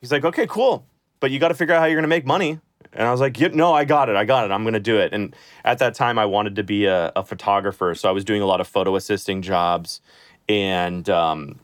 He's 0.00 0.12
like, 0.12 0.24
"Okay, 0.24 0.46
cool, 0.46 0.86
but 1.20 1.30
you 1.30 1.38
got 1.38 1.48
to 1.48 1.54
figure 1.54 1.74
out 1.74 1.80
how 1.80 1.86
you're 1.86 1.96
gonna 1.96 2.08
make 2.08 2.26
money." 2.26 2.60
And 2.92 3.08
I 3.08 3.10
was 3.10 3.20
like, 3.20 3.40
yeah, 3.40 3.48
"No, 3.48 3.72
I 3.72 3.84
got 3.84 4.08
it. 4.08 4.16
I 4.16 4.24
got 4.24 4.44
it. 4.44 4.52
I'm 4.52 4.64
gonna 4.64 4.78
do 4.80 4.98
it." 4.98 5.12
And 5.12 5.34
at 5.64 5.78
that 5.78 5.94
time, 5.94 6.18
I 6.18 6.26
wanted 6.26 6.56
to 6.56 6.62
be 6.62 6.84
a, 6.84 7.10
a 7.16 7.24
photographer, 7.24 7.94
so 7.94 8.08
I 8.08 8.12
was 8.12 8.24
doing 8.24 8.42
a 8.42 8.46
lot 8.46 8.60
of 8.60 8.68
photo 8.68 8.94
assisting 8.96 9.40
jobs, 9.40 10.00
and 10.48 11.08
um, 11.08 11.58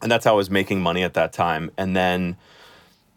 and 0.00 0.10
that's 0.10 0.24
how 0.24 0.32
I 0.32 0.36
was 0.36 0.50
making 0.50 0.80
money 0.80 1.02
at 1.02 1.14
that 1.14 1.32
time. 1.32 1.70
And 1.76 1.94
then 1.94 2.36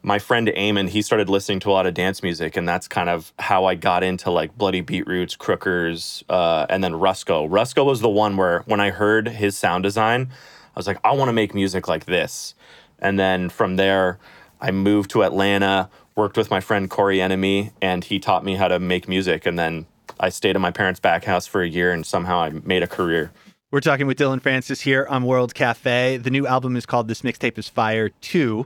my 0.03 0.19
friend 0.19 0.47
Eamon, 0.47 0.89
he 0.89 1.01
started 1.01 1.29
listening 1.29 1.59
to 1.61 1.69
a 1.69 1.73
lot 1.73 1.85
of 1.85 1.93
dance 1.93 2.23
music, 2.23 2.55
and 2.55 2.67
that's 2.67 2.87
kind 2.87 3.09
of 3.09 3.33
how 3.39 3.65
I 3.65 3.75
got 3.75 4.03
into 4.03 4.31
like 4.31 4.57
Bloody 4.57 4.81
Beetroots, 4.81 5.35
Crookers, 5.35 6.23
uh, 6.29 6.65
and 6.69 6.83
then 6.83 6.93
Rusko. 6.93 7.49
Rusko 7.49 7.85
was 7.85 8.01
the 8.01 8.09
one 8.09 8.37
where 8.37 8.61
when 8.67 8.79
I 8.79 8.91
heard 8.91 9.27
his 9.27 9.57
sound 9.57 9.83
design, 9.83 10.29
I 10.31 10.79
was 10.79 10.87
like, 10.87 10.99
I 11.03 11.11
want 11.13 11.29
to 11.29 11.33
make 11.33 11.53
music 11.53 11.87
like 11.87 12.05
this. 12.05 12.53
And 12.99 13.19
then 13.19 13.49
from 13.49 13.75
there, 13.75 14.19
I 14.61 14.71
moved 14.71 15.09
to 15.11 15.23
Atlanta, 15.23 15.89
worked 16.15 16.37
with 16.37 16.49
my 16.49 16.59
friend 16.59 16.89
Corey 16.89 17.21
Enemy, 17.21 17.71
and 17.81 18.03
he 18.03 18.19
taught 18.19 18.43
me 18.43 18.55
how 18.55 18.67
to 18.67 18.79
make 18.79 19.07
music. 19.07 19.45
And 19.45 19.57
then 19.57 19.85
I 20.19 20.29
stayed 20.29 20.55
in 20.55 20.61
my 20.61 20.71
parents' 20.71 20.99
back 20.99 21.25
house 21.25 21.47
for 21.47 21.61
a 21.61 21.67
year, 21.67 21.91
and 21.91 22.05
somehow 22.05 22.39
I 22.39 22.49
made 22.49 22.83
a 22.83 22.87
career. 22.87 23.31
We're 23.71 23.81
talking 23.81 24.07
with 24.07 24.17
Dillon 24.17 24.39
Francis 24.39 24.81
here 24.81 25.05
on 25.09 25.25
World 25.25 25.53
Cafe. 25.53 26.17
The 26.17 26.29
new 26.29 26.47
album 26.47 26.75
is 26.75 26.85
called 26.85 27.07
This 27.07 27.23
Mixtape 27.23 27.57
is 27.57 27.67
Fire 27.67 28.09
2. 28.09 28.65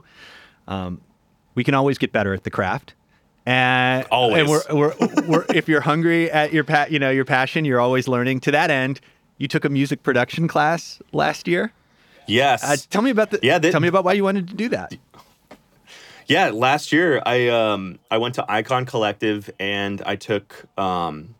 Um, 0.68 1.00
we 1.54 1.64
can 1.64 1.74
always 1.74 1.98
get 1.98 2.12
better 2.12 2.32
at 2.34 2.44
the 2.44 2.50
craft. 2.50 2.94
And, 3.44 4.06
Always. 4.10 4.40
and 4.42 4.48
we're, 4.48 4.62
we're, 4.72 4.94
we're, 5.26 5.44
if 5.52 5.68
you're 5.68 5.80
hungry 5.80 6.30
at 6.30 6.52
your 6.52 6.62
pa- 6.62 6.86
you 6.88 7.00
know 7.00 7.10
your 7.10 7.24
passion, 7.24 7.64
you're 7.64 7.80
always 7.80 8.06
learning. 8.06 8.38
To 8.40 8.52
that 8.52 8.70
end, 8.70 9.00
you 9.38 9.48
took 9.48 9.64
a 9.64 9.68
music 9.68 10.04
production 10.04 10.46
class 10.46 11.00
last 11.12 11.48
year. 11.48 11.72
Yes. 12.28 12.62
Uh, 12.62 12.76
tell 12.88 13.02
me 13.02 13.10
about 13.10 13.30
the 13.32 13.40
Yeah, 13.42 13.58
they- 13.58 13.72
tell 13.72 13.80
me 13.80 13.88
about 13.88 14.04
why 14.04 14.12
you 14.12 14.22
wanted 14.22 14.46
to 14.48 14.54
do 14.54 14.68
that. 14.68 14.94
Yeah, 16.28 16.50
last 16.50 16.92
year 16.92 17.20
I 17.26 17.48
um 17.48 17.98
I 18.12 18.18
went 18.18 18.36
to 18.36 18.44
Icon 18.48 18.86
Collective 18.86 19.50
and 19.58 20.00
I 20.06 20.14
took 20.14 20.64
um 20.78 21.34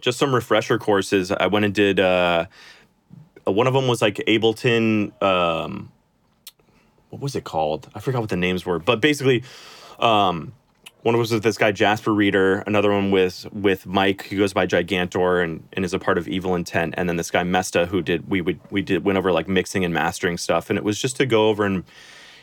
just 0.00 0.18
some 0.20 0.32
refresher 0.32 0.78
courses. 0.78 1.32
I 1.32 1.48
went 1.48 1.64
and 1.64 1.74
did 1.74 1.98
uh 1.98 2.46
one 3.44 3.66
of 3.66 3.74
them 3.74 3.88
was 3.88 4.00
like 4.00 4.16
Ableton 4.28 5.20
um 5.20 5.90
what 7.10 7.20
was 7.22 7.34
it 7.36 7.44
called? 7.44 7.88
I 7.94 8.00
forgot 8.00 8.20
what 8.20 8.30
the 8.30 8.36
names 8.36 8.64
were, 8.66 8.78
but 8.78 9.00
basically 9.00 9.42
um 9.98 10.52
one 11.02 11.16
was 11.16 11.32
with 11.32 11.42
this 11.42 11.56
guy 11.56 11.70
Jasper 11.70 12.12
Reader, 12.12 12.64
another 12.66 12.90
one 12.90 13.10
with 13.10 13.46
with 13.52 13.86
Mike 13.86 14.24
who 14.24 14.38
goes 14.38 14.52
by 14.52 14.66
Gigantor 14.66 15.42
and, 15.42 15.66
and 15.72 15.84
is 15.84 15.94
a 15.94 15.98
part 15.98 16.18
of 16.18 16.26
Evil 16.26 16.54
Intent, 16.54 16.94
and 16.96 17.08
then 17.08 17.16
this 17.16 17.30
guy 17.30 17.44
Mesta 17.44 17.86
who 17.86 18.02
did 18.02 18.28
we 18.28 18.40
would 18.40 18.60
we 18.70 18.82
did 18.82 19.04
went 19.04 19.16
over 19.16 19.32
like 19.32 19.48
mixing 19.48 19.84
and 19.84 19.94
mastering 19.94 20.36
stuff, 20.36 20.70
and 20.70 20.78
it 20.78 20.84
was 20.84 21.00
just 21.00 21.16
to 21.16 21.26
go 21.26 21.48
over 21.48 21.64
and 21.64 21.84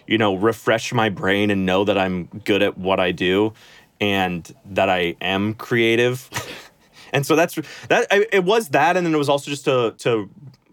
you 0.07 0.17
know 0.17 0.35
refresh 0.35 0.93
my 0.93 1.09
brain 1.09 1.51
and 1.51 1.65
know 1.65 1.83
that 1.83 1.97
I'm 1.97 2.25
good 2.45 2.61
at 2.61 2.77
what 2.77 2.99
I 2.99 3.11
do 3.11 3.53
and 3.99 4.53
that 4.65 4.89
I 4.89 5.15
am 5.21 5.53
creative. 5.53 6.29
and 7.13 7.25
so 7.25 7.35
that's 7.35 7.55
that 7.89 8.07
it 8.11 8.45
was 8.45 8.69
that 8.69 8.95
and 8.95 9.05
then 9.05 9.13
it 9.13 9.17
was 9.17 9.29
also 9.29 9.51
just 9.51 9.65
to 9.65 9.95
to 9.99 10.29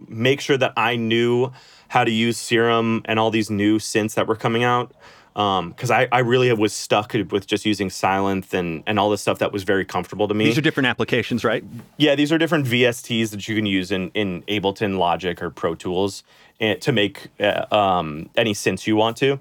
make 0.08 0.40
sure 0.40 0.56
that 0.56 0.72
I 0.76 0.96
knew 0.96 1.52
how 1.88 2.04
to 2.04 2.10
use 2.10 2.38
Serum 2.38 3.02
and 3.04 3.18
all 3.18 3.30
these 3.30 3.50
new 3.50 3.78
synths 3.78 4.14
that 4.14 4.26
were 4.26 4.36
coming 4.36 4.64
out 4.64 4.94
because 5.34 5.90
I, 5.90 6.08
I 6.12 6.18
really 6.18 6.52
was 6.52 6.74
stuck 6.74 7.14
with 7.14 7.46
just 7.46 7.64
using 7.64 7.88
Sylenth 7.88 8.52
and, 8.52 8.82
and 8.86 8.98
all 8.98 9.08
this 9.08 9.22
stuff 9.22 9.38
that 9.38 9.52
was 9.52 9.62
very 9.62 9.84
comfortable 9.84 10.28
to 10.28 10.34
me. 10.34 10.44
These 10.44 10.58
are 10.58 10.62
different 10.62 10.88
applications, 10.88 11.42
right? 11.42 11.64
Yeah, 11.96 12.14
these 12.14 12.32
are 12.32 12.38
different 12.38 12.66
VSTs 12.66 13.30
that 13.30 13.48
you 13.48 13.56
can 13.56 13.64
use 13.64 13.90
in, 13.90 14.10
in 14.10 14.42
Ableton, 14.42 14.98
Logic, 14.98 15.40
or 15.42 15.48
Pro 15.48 15.74
Tools 15.74 16.22
eh, 16.60 16.74
to 16.74 16.92
make 16.92 17.28
uh, 17.40 17.64
um, 17.74 18.28
any 18.36 18.52
synths 18.52 18.86
you 18.86 18.94
want 18.96 19.16
to. 19.18 19.38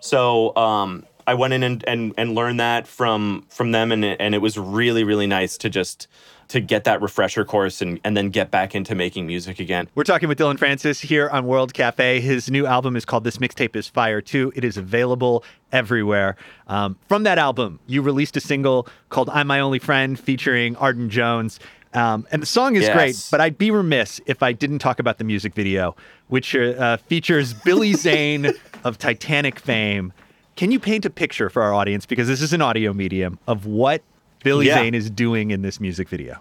So 0.00 0.56
um, 0.56 1.06
I 1.26 1.34
went 1.34 1.52
in 1.52 1.62
and, 1.62 1.84
and, 1.86 2.12
and 2.16 2.34
learned 2.34 2.58
that 2.58 2.88
from 2.88 3.46
from 3.50 3.72
them, 3.72 3.92
and 3.92 4.04
and 4.04 4.34
it 4.34 4.38
was 4.38 4.58
really 4.58 5.04
really 5.04 5.26
nice 5.26 5.58
to 5.58 5.68
just 5.68 6.08
to 6.50 6.60
get 6.60 6.84
that 6.84 7.00
refresher 7.00 7.44
course 7.44 7.80
and, 7.80 7.98
and 8.04 8.16
then 8.16 8.28
get 8.30 8.50
back 8.50 8.74
into 8.74 8.94
making 8.94 9.26
music 9.26 9.58
again. 9.60 9.88
We're 9.94 10.04
talking 10.04 10.28
with 10.28 10.38
Dillon 10.38 10.56
Francis 10.56 11.00
here 11.00 11.28
on 11.30 11.46
World 11.46 11.72
Cafe. 11.74 12.20
His 12.20 12.50
new 12.50 12.66
album 12.66 12.96
is 12.96 13.04
called 13.04 13.24
This 13.24 13.38
Mixtape 13.38 13.74
is 13.76 13.88
Fire 13.88 14.20
2. 14.20 14.52
It 14.56 14.64
is 14.64 14.76
available 14.76 15.44
everywhere. 15.72 16.36
Um, 16.66 16.96
from 17.08 17.22
that 17.22 17.38
album, 17.38 17.78
you 17.86 18.02
released 18.02 18.36
a 18.36 18.40
single 18.40 18.88
called 19.08 19.30
I'm 19.30 19.46
My 19.46 19.60
Only 19.60 19.78
Friend 19.78 20.18
featuring 20.18 20.76
Arden 20.76 21.08
Jones. 21.08 21.58
Um, 21.94 22.26
and 22.30 22.40
the 22.42 22.46
song 22.46 22.76
is 22.76 22.82
Yes. 22.82 22.94
great, 22.96 23.28
but 23.30 23.40
I'd 23.40 23.58
be 23.58 23.70
remiss 23.70 24.20
if 24.26 24.42
I 24.42 24.52
didn't 24.52 24.78
talk 24.78 24.98
about 25.00 25.18
the 25.18 25.24
music 25.24 25.54
video, 25.54 25.96
which 26.28 26.54
uh, 26.54 26.96
features 26.98 27.52
Billy 27.52 27.92
Zane 27.94 28.52
of 28.84 28.98
Titanic 28.98 29.58
fame. 29.58 30.12
Can 30.56 30.70
you 30.70 30.78
paint 30.78 31.04
a 31.06 31.10
picture 31.10 31.48
for 31.48 31.62
our 31.62 31.72
audience, 31.72 32.06
because 32.06 32.28
this 32.28 32.42
is 32.42 32.52
an 32.52 32.60
audio 32.60 32.92
medium, 32.92 33.38
of 33.46 33.66
what 33.66 34.02
Billy 34.42 34.66
Yeah. 34.66 34.74
Zane 34.76 34.94
is 34.94 35.10
doing 35.10 35.50
in 35.50 35.62
this 35.62 35.80
music 35.80 36.08
video? 36.08 36.38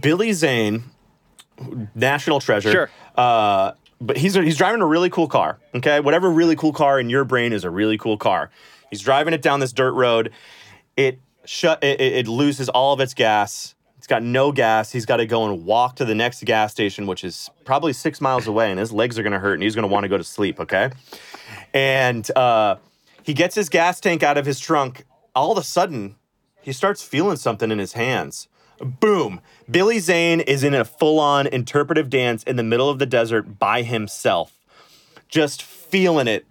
Billy 0.00 0.32
Zane, 0.32 0.84
national 1.94 2.40
treasure. 2.40 2.70
Sure. 2.70 2.90
Uh, 3.16 3.72
but 4.00 4.16
he's 4.16 4.34
he's 4.34 4.56
driving 4.56 4.80
a 4.80 4.86
really 4.86 5.10
cool 5.10 5.28
car. 5.28 5.58
Okay, 5.74 6.00
whatever 6.00 6.30
really 6.30 6.56
cool 6.56 6.72
car 6.72 6.98
in 6.98 7.10
your 7.10 7.24
brain 7.24 7.52
is 7.52 7.64
a 7.64 7.70
really 7.70 7.98
cool 7.98 8.16
car. 8.16 8.50
He's 8.90 9.00
driving 9.00 9.34
it 9.34 9.42
down 9.42 9.60
this 9.60 9.72
dirt 9.72 9.92
road. 9.92 10.30
It 10.96 11.18
shut. 11.44 11.82
It, 11.82 12.00
it 12.00 12.12
it 12.14 12.28
loses 12.28 12.68
all 12.68 12.92
of 12.92 13.00
its 13.00 13.14
gas. 13.14 13.74
It's 13.98 14.06
got 14.06 14.22
no 14.22 14.52
gas. 14.52 14.92
He's 14.92 15.06
got 15.06 15.16
to 15.18 15.26
go 15.26 15.46
and 15.46 15.64
walk 15.64 15.96
to 15.96 16.04
the 16.04 16.14
next 16.14 16.44
gas 16.44 16.72
station, 16.72 17.06
which 17.06 17.24
is 17.24 17.50
probably 17.64 17.94
six 17.94 18.20
miles 18.20 18.46
away, 18.46 18.70
and 18.70 18.78
his 18.78 18.92
legs 18.92 19.18
are 19.18 19.22
gonna 19.22 19.38
hurt, 19.38 19.54
and 19.54 19.62
he's 19.62 19.74
gonna 19.74 19.86
want 19.86 20.04
to 20.04 20.08
go 20.08 20.18
to 20.18 20.24
sleep. 20.24 20.60
Okay, 20.60 20.90
and 21.72 22.28
uh, 22.36 22.76
he 23.22 23.32
gets 23.32 23.54
his 23.54 23.68
gas 23.68 24.00
tank 24.00 24.22
out 24.22 24.36
of 24.38 24.44
his 24.44 24.60
trunk. 24.60 25.04
All 25.34 25.52
of 25.52 25.58
a 25.58 25.62
sudden, 25.62 26.16
he 26.60 26.72
starts 26.72 27.02
feeling 27.02 27.36
something 27.36 27.70
in 27.70 27.78
his 27.78 27.94
hands. 27.94 28.48
Boom. 28.80 29.40
Billy 29.70 29.98
Zane 29.98 30.40
is 30.40 30.64
in 30.64 30.74
a 30.74 30.84
full 30.84 31.20
on 31.20 31.46
interpretive 31.46 32.10
dance 32.10 32.42
in 32.44 32.56
the 32.56 32.62
middle 32.62 32.88
of 32.88 32.98
the 32.98 33.06
desert 33.06 33.58
by 33.58 33.82
himself, 33.82 34.52
just 35.28 35.62
feeling 35.62 36.28
it. 36.28 36.46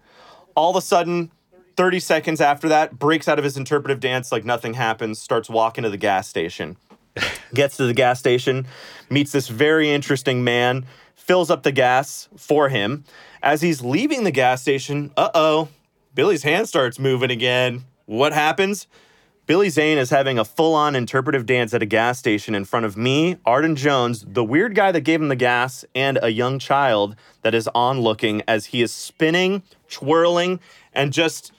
All 0.55 0.69
of 0.69 0.75
a 0.75 0.81
sudden, 0.81 1.31
30 1.75 1.99
seconds 1.99 2.41
after 2.41 2.69
that, 2.69 2.99
breaks 2.99 3.27
out 3.27 3.39
of 3.39 3.43
his 3.43 3.57
interpretive 3.57 3.99
dance 3.99 4.31
like 4.31 4.45
nothing 4.45 4.75
happens, 4.75 5.19
starts 5.19 5.49
walking 5.49 5.83
to 5.83 5.89
the 5.89 5.97
gas 5.97 6.27
station. 6.27 6.77
Gets 7.53 7.77
to 7.77 7.85
the 7.85 7.93
gas 7.93 8.19
station, 8.19 8.67
meets 9.09 9.31
this 9.31 9.47
very 9.47 9.89
interesting 9.89 10.43
man, 10.43 10.85
fills 11.15 11.49
up 11.49 11.63
the 11.63 11.71
gas 11.71 12.29
for 12.37 12.69
him. 12.69 13.03
As 13.41 13.61
he's 13.61 13.81
leaving 13.81 14.23
the 14.23 14.31
gas 14.31 14.61
station, 14.61 15.11
uh 15.17 15.29
oh, 15.33 15.69
Billy's 16.15 16.43
hand 16.43 16.67
starts 16.67 16.99
moving 16.99 17.31
again. 17.31 17.85
What 18.05 18.33
happens? 18.33 18.87
Billy 19.45 19.69
Zane 19.69 19.97
is 19.97 20.09
having 20.09 20.39
a 20.39 20.45
full 20.45 20.73
on 20.73 20.95
interpretive 20.95 21.45
dance 21.45 21.73
at 21.73 21.81
a 21.81 21.85
gas 21.85 22.17
station 22.17 22.55
in 22.55 22.63
front 22.63 22.85
of 22.85 22.95
me, 22.95 23.35
Arden 23.45 23.75
Jones, 23.75 24.25
the 24.25 24.43
weird 24.43 24.73
guy 24.73 24.93
that 24.93 25.01
gave 25.01 25.21
him 25.21 25.27
the 25.27 25.35
gas, 25.35 25.83
and 25.93 26.17
a 26.21 26.29
young 26.29 26.59
child 26.59 27.17
that 27.41 27.53
is 27.53 27.67
onlooking 27.75 28.41
as 28.47 28.67
he 28.67 28.81
is 28.81 28.93
spinning, 28.93 29.61
twirling, 29.89 30.61
and 30.93 31.11
just 31.11 31.51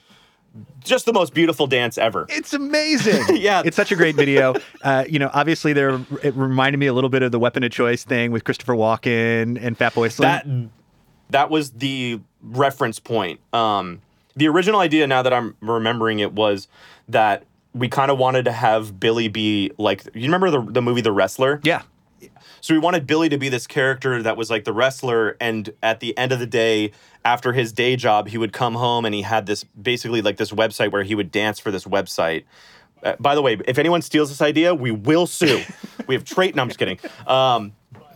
just 0.79 1.05
the 1.05 1.11
most 1.13 1.33
beautiful 1.33 1.67
dance 1.67 1.97
ever. 1.97 2.25
It's 2.29 2.53
amazing. 2.53 3.23
Yeah. 3.35 3.61
It's 3.65 3.75
such 3.75 3.91
a 3.91 3.95
great 3.95 4.15
video. 4.15 4.55
Uh, 4.81 5.03
you 5.07 5.19
know, 5.19 5.29
obviously 5.33 5.73
there 5.73 5.99
it 6.23 6.33
reminded 6.35 6.77
me 6.77 6.87
a 6.87 6.93
little 6.93 7.09
bit 7.09 7.21
of 7.23 7.31
the 7.31 7.39
weapon 7.39 7.63
of 7.63 7.71
choice 7.71 8.03
thing 8.05 8.31
with 8.31 8.45
Christopher 8.45 8.73
Walken 8.73 9.61
and 9.61 9.77
Fatboy 9.77 10.11
Slim. 10.11 10.29
That 10.29 10.69
that 11.31 11.49
was 11.49 11.71
the 11.71 12.21
reference 12.41 12.99
point. 12.99 13.41
Um, 13.53 14.01
the 14.35 14.47
original 14.47 14.79
idea, 14.79 15.07
now 15.07 15.21
that 15.21 15.33
I'm 15.33 15.55
remembering 15.61 16.19
it, 16.19 16.33
was 16.33 16.67
that 17.07 17.43
we 17.73 17.87
kind 17.87 18.09
of 18.11 18.17
wanted 18.17 18.45
to 18.45 18.51
have 18.51 18.99
Billy 18.99 19.27
be 19.27 19.71
like 19.77 20.03
you 20.13 20.23
remember 20.23 20.49
the 20.49 20.61
the 20.61 20.81
movie 20.81 21.01
The 21.01 21.11
Wrestler? 21.11 21.59
yeah. 21.63 21.81
So 22.61 22.73
we 22.73 22.79
wanted 22.79 23.05
Billy 23.05 23.29
to 23.29 23.37
be 23.37 23.47
this 23.49 23.67
character 23.67 24.23
that 24.23 24.37
was 24.37 24.49
like 24.49 24.63
the 24.63 24.73
wrestler, 24.73 25.37
and 25.39 25.71
at 25.83 25.99
the 25.99 26.17
end 26.17 26.31
of 26.31 26.39
the 26.39 26.47
day, 26.47 26.93
after 27.23 27.53
his 27.53 27.71
day 27.71 27.95
job, 27.95 28.27
he 28.27 28.39
would 28.39 28.53
come 28.53 28.73
home 28.73 29.05
and 29.05 29.13
he 29.13 29.21
had 29.21 29.45
this 29.45 29.63
basically 29.79 30.23
like 30.23 30.37
this 30.37 30.49
website 30.49 30.91
where 30.91 31.03
he 31.03 31.13
would 31.13 31.31
dance 31.31 31.59
for 31.59 31.69
this 31.69 31.85
website. 31.85 32.43
Uh, 33.03 33.15
by 33.19 33.35
the 33.35 33.41
way, 33.43 33.59
if 33.67 33.77
anyone 33.77 34.01
steals 34.01 34.29
this 34.29 34.41
idea, 34.41 34.73
we 34.73 34.89
will 34.89 35.27
sue. 35.27 35.61
we 36.07 36.15
have 36.15 36.23
trait. 36.23 36.55
No, 36.55 36.63
I'm 36.63 36.69
just 36.69 36.79
kidding. 36.79 36.97
Um, 37.27 37.73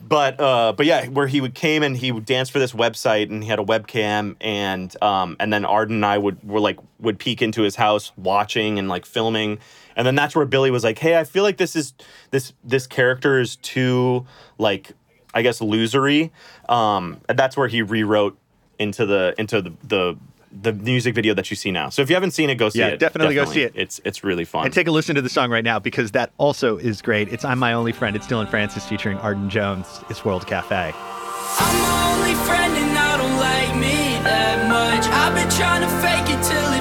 but 0.09 0.41
uh, 0.41 0.73
but 0.75 0.87
yeah, 0.87 1.05
where 1.05 1.27
he 1.27 1.39
would 1.39 1.53
came 1.53 1.83
and 1.83 1.95
he 1.95 2.11
would 2.11 2.25
dance 2.25 2.49
for 2.49 2.57
this 2.57 2.71
website, 2.71 3.29
and 3.29 3.43
he 3.43 3.49
had 3.49 3.59
a 3.59 3.63
webcam, 3.63 4.35
and 4.41 4.93
um, 5.03 5.37
and 5.39 5.53
then 5.53 5.65
Arden 5.65 5.97
and 5.97 6.05
I 6.05 6.17
would 6.17 6.43
were 6.43 6.59
like 6.59 6.79
would 6.99 7.19
peek 7.19 7.43
into 7.43 7.61
his 7.61 7.75
house, 7.75 8.11
watching 8.17 8.79
and 8.79 8.89
like 8.89 9.05
filming, 9.05 9.59
and 9.95 10.07
then 10.07 10.15
that's 10.15 10.35
where 10.35 10.45
Billy 10.45 10.71
was 10.71 10.83
like, 10.83 10.97
"Hey, 10.97 11.17
I 11.19 11.23
feel 11.25 11.43
like 11.43 11.57
this 11.57 11.75
is 11.75 11.93
this 12.31 12.53
this 12.63 12.87
character 12.87 13.39
is 13.39 13.57
too 13.57 14.25
like 14.57 14.93
I 15.35 15.43
guess 15.43 15.59
losery," 15.59 16.31
um, 16.67 17.21
and 17.29 17.37
that's 17.37 17.55
where 17.55 17.67
he 17.67 17.83
rewrote 17.83 18.35
into 18.79 19.05
the 19.05 19.35
into 19.37 19.61
the 19.61 19.73
the 19.83 20.17
the 20.51 20.73
music 20.73 21.13
video 21.15 21.33
that 21.35 21.49
you 21.49 21.55
see 21.55 21.71
now. 21.71 21.89
So 21.89 22.01
if 22.01 22.09
you 22.09 22.15
haven't 22.15 22.31
seen 22.31 22.49
it, 22.49 22.55
go 22.55 22.69
see 22.69 22.79
Yeah, 22.79 22.87
it. 22.87 22.99
definitely 22.99 23.35
go 23.35 23.45
see 23.45 23.61
it. 23.61 23.73
It's 23.75 23.99
it's 24.05 24.23
really 24.23 24.45
fun. 24.45 24.65
And 24.65 24.73
take 24.73 24.87
a 24.87 24.91
listen 24.91 25.15
to 25.15 25.21
the 25.21 25.29
song 25.29 25.51
right 25.51 25.63
now 25.63 25.79
because 25.79 26.11
that 26.11 26.31
also 26.37 26.77
is 26.77 27.01
great. 27.01 27.31
It's 27.31 27.45
I'm 27.45 27.59
My 27.59 27.73
Only 27.73 27.91
Friend. 27.91 28.15
It's 28.15 28.27
Dillon 28.27 28.47
Francis 28.47 28.85
featuring 28.85 29.17
Arden 29.19 29.49
Jones. 29.49 30.01
It's 30.09 30.25
World 30.25 30.47
Cafe. 30.47 30.93
I'm 30.93 31.79
my 31.81 32.15
only 32.15 32.35
friend 32.45 32.73
and 32.77 32.97
I 32.97 33.17
don't 33.17 33.37
like 33.37 33.75
me 33.75 34.21
that 34.23 34.67
much. 34.69 35.05
I've 35.11 35.33
been 35.35 35.49
trying 35.57 35.81
to 35.81 35.89
fake 36.01 36.29
it 36.33 36.41
till 36.43 36.78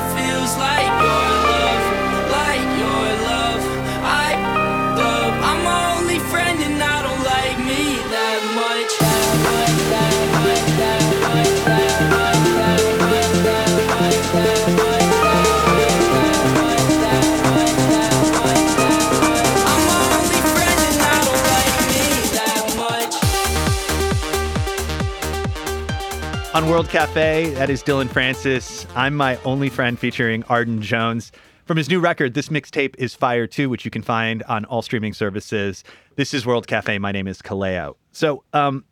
On 26.58 26.68
World 26.68 26.88
Cafe, 26.88 27.50
that 27.50 27.70
is 27.70 27.84
Dillon 27.84 28.08
Francis. 28.08 28.84
I'm 28.96 29.14
My 29.14 29.36
Only 29.44 29.68
Friend 29.68 29.96
featuring 29.96 30.42
Arden 30.48 30.82
Jones. 30.82 31.30
From 31.66 31.76
his 31.76 31.88
new 31.88 32.00
record, 32.00 32.34
this 32.34 32.48
mixtape 32.48 32.96
is 32.98 33.14
Fire 33.14 33.46
2, 33.46 33.70
which 33.70 33.84
you 33.84 33.92
can 33.92 34.02
find 34.02 34.42
on 34.42 34.64
all 34.64 34.82
streaming 34.82 35.14
services. 35.14 35.84
This 36.16 36.34
is 36.34 36.44
World 36.44 36.66
Cafe. 36.66 36.98
My 36.98 37.12
name 37.12 37.28
is 37.28 37.40
Kaleo. 37.40 37.94
So, 38.10 38.42
um, 38.54 38.84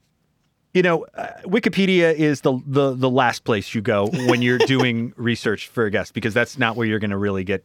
you 0.75 0.83
know, 0.83 1.07
uh, 1.17 1.27
Wikipedia 1.43 2.15
is 2.15 2.43
the, 2.43 2.57
the 2.69 2.95
the 2.95 3.11
last 3.11 3.43
place 3.43 3.75
you 3.75 3.81
go 3.81 4.07
when 4.29 4.43
you're 4.43 4.59
doing 4.69 5.13
research 5.17 5.67
for 5.67 5.87
a 5.87 5.91
guest 5.91 6.15
because 6.15 6.33
that's 6.33 6.59
not 6.59 6.77
where 6.77 6.87
you're 6.87 7.01
going 7.01 7.11
to 7.11 7.19
really 7.19 7.43
get 7.43 7.65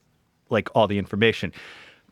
like 0.50 0.76
all 0.76 0.88
the 0.88 0.98
information. 0.98 1.54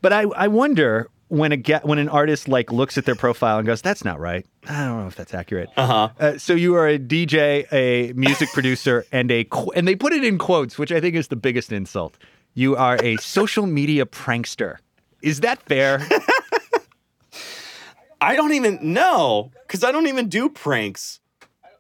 But 0.04 0.14
I, 0.14 0.26
I 0.36 0.48
wonder 0.48 1.10
when 1.30 1.52
a 1.52 1.58
get 1.58 1.86
when 1.86 2.00
an 2.00 2.10
artist 2.10 2.48
like 2.48 2.72
looks 2.72 2.98
at 2.98 3.06
their 3.06 3.16
profile 3.16 3.58
and 3.58 3.66
goes, 3.66 3.82
"That's 3.82 4.04
not 4.04 4.20
right." 4.20 4.46
I 4.68 4.86
don't 4.86 5.02
know 5.02 5.08
if 5.08 5.16
that's 5.16 5.34
accurate. 5.34 5.70
Uh-huh. 5.78 6.38
so 6.38 6.54
you 6.54 6.76
are 6.76 6.88
a 6.88 7.00
DJ, 7.00 7.66
a 7.72 8.14
music 8.14 8.50
producer, 8.54 9.06
and 9.12 9.32
a 9.32 9.46
qu- 9.46 9.72
and 9.72 9.88
they 9.88 9.96
put 9.96 10.14
it 10.14 10.24
in 10.24 10.38
quotes, 10.38 10.78
which 10.78 10.92
I 10.92 11.00
think 11.00 11.16
is 11.16 11.30
the 11.30 11.36
biggest 11.36 11.72
insult. 11.72 12.18
You 12.54 12.76
are 12.76 12.98
a 13.02 13.18
social 13.18 13.66
media 13.66 14.06
prankster. 14.06 14.78
Is 15.22 15.42
that 15.42 15.62
fair? 15.64 16.08
I 18.22 18.36
don't 18.36 18.54
even 18.54 18.94
know 18.94 19.52
because 19.68 19.84
I 19.84 19.92
don't 19.92 20.08
even 20.08 20.30
do 20.30 20.50
pranks. 20.50 21.20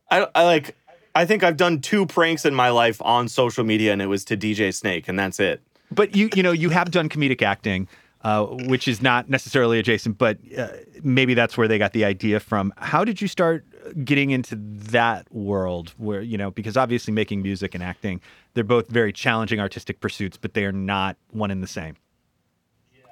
I, 0.09 0.27
I 0.33 0.43
like. 0.43 0.75
I 1.15 1.25
think 1.25 1.43
I've 1.43 1.57
done 1.57 1.81
two 1.81 2.05
pranks 2.05 2.45
in 2.45 2.53
my 2.53 2.69
life 2.69 3.01
on 3.01 3.27
social 3.27 3.63
media, 3.63 3.91
and 3.91 4.01
it 4.01 4.05
was 4.05 4.23
to 4.25 4.37
DJ 4.37 4.73
Snake, 4.73 5.07
and 5.07 5.19
that's 5.19 5.39
it. 5.39 5.61
but 5.91 6.15
you 6.15 6.29
you 6.35 6.43
know 6.43 6.51
you 6.51 6.69
have 6.69 6.91
done 6.91 7.09
comedic 7.09 7.41
acting, 7.41 7.87
uh, 8.21 8.45
which 8.45 8.87
is 8.87 9.01
not 9.01 9.29
necessarily 9.29 9.79
adjacent, 9.79 10.17
but 10.17 10.37
uh, 10.57 10.67
maybe 11.03 11.33
that's 11.33 11.57
where 11.57 11.67
they 11.67 11.77
got 11.77 11.93
the 11.93 12.03
idea 12.05 12.39
from. 12.39 12.73
How 12.77 13.05
did 13.05 13.21
you 13.21 13.27
start 13.27 13.65
getting 14.03 14.31
into 14.31 14.55
that 14.55 15.33
world? 15.33 15.93
Where 15.97 16.21
you 16.21 16.37
know 16.37 16.51
because 16.51 16.75
obviously 16.77 17.13
making 17.13 17.41
music 17.41 17.73
and 17.73 17.83
acting 17.83 18.21
they're 18.53 18.63
both 18.63 18.89
very 18.89 19.13
challenging 19.13 19.59
artistic 19.59 19.99
pursuits, 19.99 20.37
but 20.37 20.53
they 20.53 20.65
are 20.65 20.71
not 20.71 21.17
one 21.31 21.51
and 21.51 21.63
the 21.63 21.67
same. 21.67 21.95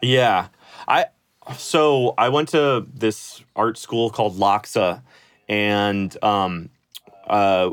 Yeah, 0.01 0.47
I. 0.87 1.05
So 1.55 2.13
I 2.17 2.27
went 2.27 2.49
to 2.49 2.85
this 2.93 3.41
art 3.55 3.77
school 3.77 4.09
called 4.09 4.37
LACHSA, 4.37 5.01
and 5.47 6.23
um, 6.23 6.69
uh, 7.27 7.69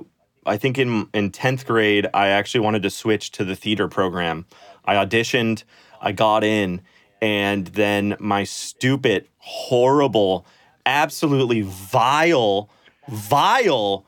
I 0.47 0.57
think 0.57 0.79
in 0.79 1.09
in 1.13 1.31
tenth 1.31 1.67
grade 1.67 2.07
I 2.15 2.29
actually 2.29 2.61
wanted 2.61 2.83
to 2.85 2.91
switch 2.91 3.33
to 3.33 3.45
the 3.45 3.57
theater 3.57 3.89
program. 3.89 4.47
I 4.85 4.95
auditioned, 4.95 5.65
I 6.01 6.13
got 6.13 6.45
in, 6.45 6.83
and 7.25 7.69
then 7.69 8.17
my 8.21 8.45
stupid, 8.45 9.27
horrible, 9.39 10.45
absolutely 10.85 11.63
vile, 11.63 12.69
vile 13.09 14.05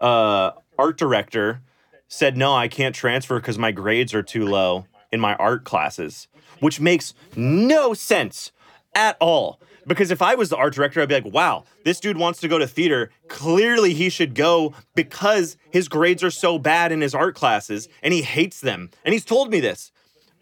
uh, 0.00 0.52
art 0.78 0.96
director 0.96 1.60
said 2.06 2.36
no, 2.36 2.54
I 2.54 2.68
can't 2.68 2.94
transfer 2.94 3.40
because 3.40 3.58
my 3.58 3.72
grades 3.72 4.14
are 4.14 4.22
too 4.22 4.46
low 4.46 4.86
in 5.10 5.18
my 5.18 5.34
art 5.36 5.64
classes, 5.64 6.28
which 6.60 6.78
makes 6.78 7.14
no 7.34 7.94
sense 7.94 8.52
at 8.94 9.16
all. 9.18 9.58
Because 9.84 10.12
if 10.12 10.22
I 10.22 10.36
was 10.36 10.48
the 10.48 10.56
art 10.56 10.72
director, 10.72 11.02
I'd 11.02 11.08
be 11.08 11.16
like, 11.16 11.34
wow, 11.34 11.64
this 11.84 11.98
dude 11.98 12.16
wants 12.16 12.38
to 12.40 12.48
go 12.48 12.58
to 12.58 12.68
theater. 12.68 13.10
Clearly, 13.26 13.92
he 13.92 14.08
should 14.08 14.36
go 14.36 14.72
because 14.94 15.56
his 15.72 15.88
grades 15.88 16.22
are 16.22 16.30
so 16.30 16.60
bad 16.60 16.92
in 16.92 17.00
his 17.00 17.14
art 17.14 17.34
classes 17.34 17.88
and 18.04 18.14
he 18.14 18.22
hates 18.22 18.60
them. 18.60 18.90
And 19.04 19.12
he's 19.12 19.24
told 19.24 19.50
me 19.50 19.58
this. 19.58 19.91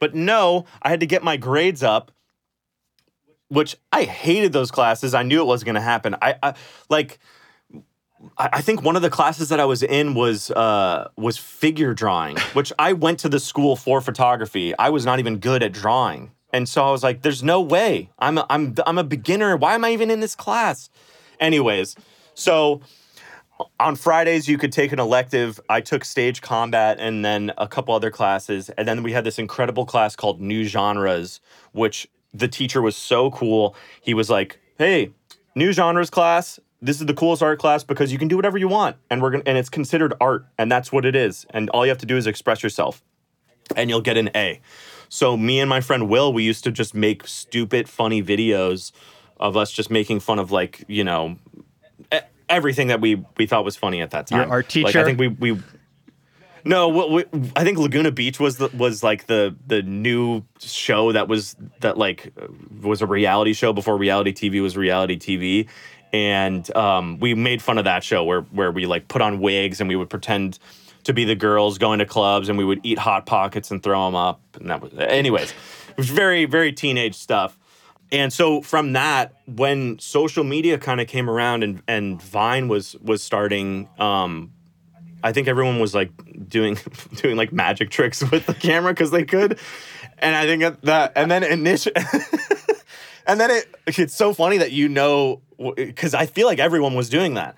But 0.00 0.14
no, 0.14 0.64
I 0.82 0.88
had 0.88 1.00
to 1.00 1.06
get 1.06 1.22
my 1.22 1.36
grades 1.36 1.82
up, 1.84 2.10
which 3.48 3.76
I 3.92 4.04
hated 4.04 4.52
those 4.52 4.70
classes. 4.70 5.14
I 5.14 5.22
knew 5.22 5.40
it 5.40 5.44
wasn't 5.44 5.66
going 5.66 5.74
to 5.76 5.80
happen. 5.80 6.16
I, 6.20 6.34
I 6.42 6.54
like, 6.88 7.20
I 8.36 8.60
think 8.62 8.82
one 8.82 8.96
of 8.96 9.02
the 9.02 9.10
classes 9.10 9.50
that 9.50 9.60
I 9.60 9.64
was 9.64 9.82
in 9.82 10.14
was 10.14 10.50
uh, 10.50 11.08
was 11.16 11.36
figure 11.36 11.94
drawing, 11.94 12.36
which 12.54 12.72
I 12.78 12.92
went 12.94 13.20
to 13.20 13.28
the 13.28 13.38
school 13.38 13.76
for 13.76 14.00
photography. 14.00 14.76
I 14.78 14.88
was 14.88 15.04
not 15.04 15.18
even 15.18 15.38
good 15.38 15.62
at 15.62 15.72
drawing, 15.72 16.32
and 16.52 16.68
so 16.68 16.84
I 16.84 16.90
was 16.90 17.02
like, 17.02 17.22
"There's 17.22 17.42
no 17.42 17.60
way. 17.60 18.10
I'm 18.18 18.38
a, 18.38 18.46
I'm 18.50 18.74
I'm 18.86 18.98
a 18.98 19.04
beginner. 19.04 19.56
Why 19.56 19.74
am 19.74 19.84
I 19.84 19.92
even 19.92 20.10
in 20.10 20.20
this 20.20 20.34
class?" 20.34 20.90
Anyways, 21.38 21.96
so 22.34 22.82
on 23.78 23.96
Fridays 23.96 24.48
you 24.48 24.58
could 24.58 24.72
take 24.72 24.92
an 24.92 24.98
elective. 24.98 25.60
I 25.68 25.80
took 25.80 26.04
stage 26.04 26.42
combat 26.42 26.98
and 27.00 27.24
then 27.24 27.52
a 27.58 27.68
couple 27.68 27.94
other 27.94 28.10
classes, 28.10 28.70
and 28.70 28.86
then 28.86 29.02
we 29.02 29.12
had 29.12 29.24
this 29.24 29.38
incredible 29.38 29.86
class 29.86 30.16
called 30.16 30.40
New 30.40 30.64
Genres, 30.64 31.40
which 31.72 32.08
the 32.32 32.48
teacher 32.48 32.80
was 32.82 32.96
so 32.96 33.30
cool. 33.30 33.74
He 34.00 34.14
was 34.14 34.30
like, 34.30 34.58
"Hey, 34.78 35.10
new 35.54 35.72
genres 35.72 36.10
class. 36.10 36.60
This 36.82 37.00
is 37.00 37.06
the 37.06 37.14
coolest 37.14 37.42
art 37.42 37.58
class 37.58 37.84
because 37.84 38.12
you 38.12 38.18
can 38.18 38.28
do 38.28 38.36
whatever 38.36 38.56
you 38.56 38.68
want, 38.68 38.96
and 39.10 39.20
we're 39.20 39.30
gonna, 39.30 39.42
and 39.46 39.58
it's 39.58 39.68
considered 39.68 40.14
art, 40.20 40.46
and 40.58 40.70
that's 40.70 40.90
what 40.90 41.04
it 41.04 41.14
is. 41.14 41.44
And 41.50 41.68
all 41.70 41.84
you 41.84 41.90
have 41.90 41.98
to 41.98 42.06
do 42.06 42.16
is 42.16 42.26
express 42.26 42.62
yourself, 42.62 43.02
and 43.76 43.90
you'll 43.90 44.00
get 44.00 44.16
an 44.16 44.30
A." 44.34 44.60
So 45.08 45.36
me 45.36 45.58
and 45.60 45.68
my 45.68 45.80
friend 45.80 46.08
Will, 46.08 46.32
we 46.32 46.44
used 46.44 46.64
to 46.64 46.70
just 46.70 46.94
make 46.94 47.26
stupid, 47.26 47.88
funny 47.88 48.22
videos 48.22 48.92
of 49.40 49.56
us 49.56 49.72
just 49.72 49.90
making 49.90 50.20
fun 50.20 50.38
of 50.38 50.52
like 50.52 50.84
you 50.86 51.02
know 51.02 51.36
everything 52.50 52.88
that 52.88 53.00
we 53.00 53.24
we 53.36 53.46
thought 53.46 53.64
was 53.64 53.76
funny 53.76 54.02
at 54.02 54.10
that 54.10 54.26
time. 54.26 54.40
Your 54.40 54.48
art 54.48 54.64
Like, 54.64 54.68
teacher? 54.68 55.00
I 55.00 55.04
think 55.04 55.18
we 55.18 55.28
we. 55.28 55.60
No, 56.62 56.88
we, 56.88 57.24
I 57.56 57.64
think 57.64 57.78
Laguna 57.78 58.10
Beach 58.12 58.38
was 58.38 58.58
the, 58.58 58.68
was 58.76 59.02
like 59.02 59.26
the 59.26 59.56
the 59.66 59.82
new 59.82 60.42
show 60.58 61.12
that 61.12 61.26
was 61.26 61.56
that 61.80 61.96
like 61.96 62.32
uh, 62.40 62.48
was 62.82 63.00
a 63.00 63.06
reality 63.06 63.54
show 63.54 63.72
before 63.72 63.96
reality 63.96 64.32
TV 64.32 64.60
was 64.60 64.76
reality 64.76 65.16
TV, 65.16 65.68
and 66.12 66.74
um, 66.76 67.18
we 67.18 67.34
made 67.34 67.62
fun 67.62 67.78
of 67.78 67.84
that 67.84 68.04
show 68.04 68.24
where 68.24 68.42
where 68.42 68.70
we 68.70 68.84
like 68.84 69.08
put 69.08 69.22
on 69.22 69.40
wigs 69.40 69.80
and 69.80 69.88
we 69.88 69.96
would 69.96 70.10
pretend 70.10 70.58
to 71.04 71.14
be 71.14 71.24
the 71.24 71.34
girls 71.34 71.78
going 71.78 71.98
to 71.98 72.04
clubs 72.04 72.50
and 72.50 72.58
we 72.58 72.64
would 72.64 72.80
eat 72.82 72.98
hot 72.98 73.24
pockets 73.24 73.70
and 73.70 73.82
throw 73.82 74.04
them 74.04 74.14
up 74.14 74.40
and 74.56 74.68
that 74.68 74.82
was 74.82 74.92
anyways 74.98 75.50
it 75.88 75.96
was 75.96 76.10
very 76.10 76.44
very 76.44 76.72
teenage 76.72 77.14
stuff 77.14 77.58
and 78.12 78.32
so 78.32 78.60
from 78.62 78.92
that 78.94 79.34
when 79.46 79.98
social 79.98 80.44
media 80.44 80.78
kind 80.78 81.00
of 81.00 81.06
came 81.06 81.28
around 81.30 81.62
and 81.62 81.82
and 81.86 82.20
vine 82.22 82.68
was 82.68 82.96
was 83.02 83.22
starting 83.22 83.88
um 83.98 84.50
i 85.22 85.32
think 85.32 85.48
everyone 85.48 85.78
was 85.78 85.94
like 85.94 86.10
doing 86.48 86.76
doing 87.16 87.36
like 87.36 87.52
magic 87.52 87.90
tricks 87.90 88.28
with 88.30 88.46
the 88.46 88.54
camera 88.54 88.92
because 88.92 89.10
they 89.10 89.24
could. 89.24 89.58
And 90.18 90.36
i 90.36 90.44
think 90.44 90.80
that- 90.82 91.12
and 91.16 91.30
then 91.30 91.42
initial 91.42 91.92
and 93.26 93.40
then 93.40 93.50
it 93.50 93.74
it's 93.86 94.14
so 94.14 94.32
funny 94.34 94.58
that 94.58 94.72
you 94.72 94.88
know 94.88 95.40
because 95.76 96.14
i 96.14 96.26
feel 96.26 96.46
like 96.46 96.58
everyone 96.58 96.94
was 96.94 97.08
doing 97.08 97.34
that. 97.34 97.56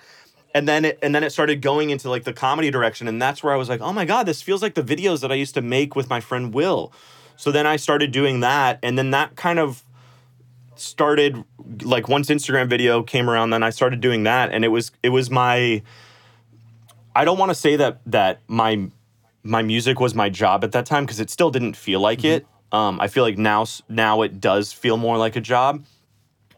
And 0.55 0.69
then 0.69 0.85
it 0.85 0.99
and 1.03 1.15
then 1.15 1.25
it 1.25 1.31
started 1.31 1.63
going 1.63 1.89
into 1.91 2.11
like 2.11 2.25
the 2.25 2.33
comedy 2.35 2.71
direction 2.71 3.09
and 3.09 3.21
that's 3.23 3.43
where 3.43 3.55
i 3.55 3.57
was 3.57 3.69
like 3.71 3.81
oh 3.81 3.93
my 3.93 4.05
god 4.05 4.25
this 4.25 4.43
feels 4.43 4.61
like 4.61 4.75
the 4.75 4.83
videos 4.83 5.21
that 5.23 5.33
i 5.33 5.35
used 5.35 5.55
to 5.55 5.63
make 5.63 5.97
with 5.97 6.11
my 6.11 6.21
friend 6.21 6.53
will. 6.53 6.93
So 7.37 7.51
then 7.51 7.67
i 7.67 7.77
started 7.77 8.13
doing 8.13 8.41
that 8.41 8.79
and 8.83 8.99
then 8.99 9.13
that 9.13 9.35
kind 9.37 9.59
of 9.59 9.83
started 10.83 11.45
like 11.83 12.09
once 12.09 12.29
instagram 12.29 12.69
video 12.69 13.03
came 13.03 13.31
around 13.31 13.51
then 13.51 13.63
i 13.63 13.71
started 13.71 14.01
doing 14.01 14.25
that 14.25 14.51
and 14.53 14.65
it 14.65 14.69
was 14.69 14.91
it 15.03 15.09
was 15.11 15.31
my 15.31 15.83
i 17.15 17.25
don't 17.25 17.39
want 17.39 17.51
to 17.51 17.55
say 17.55 17.77
that 17.77 18.01
that 18.07 18.41
my 18.49 18.91
my 19.43 19.63
music 19.63 20.01
was 20.01 20.15
my 20.15 20.29
job 20.29 20.65
at 20.65 20.73
that 20.73 20.87
time 20.87 21.05
because 21.05 21.21
it 21.21 21.31
still 21.31 21.51
didn't 21.51 21.77
feel 21.77 22.01
like 22.01 22.25
it. 22.25 22.47
Um, 22.71 23.01
I 23.01 23.09
feel 23.09 23.25
like 23.25 23.39
now 23.39 23.67
now 23.89 24.23
it 24.23 24.41
does 24.41 24.73
feel 24.73 24.97
more 24.97 25.19
like 25.19 25.37
a 25.37 25.41
job, 25.41 25.85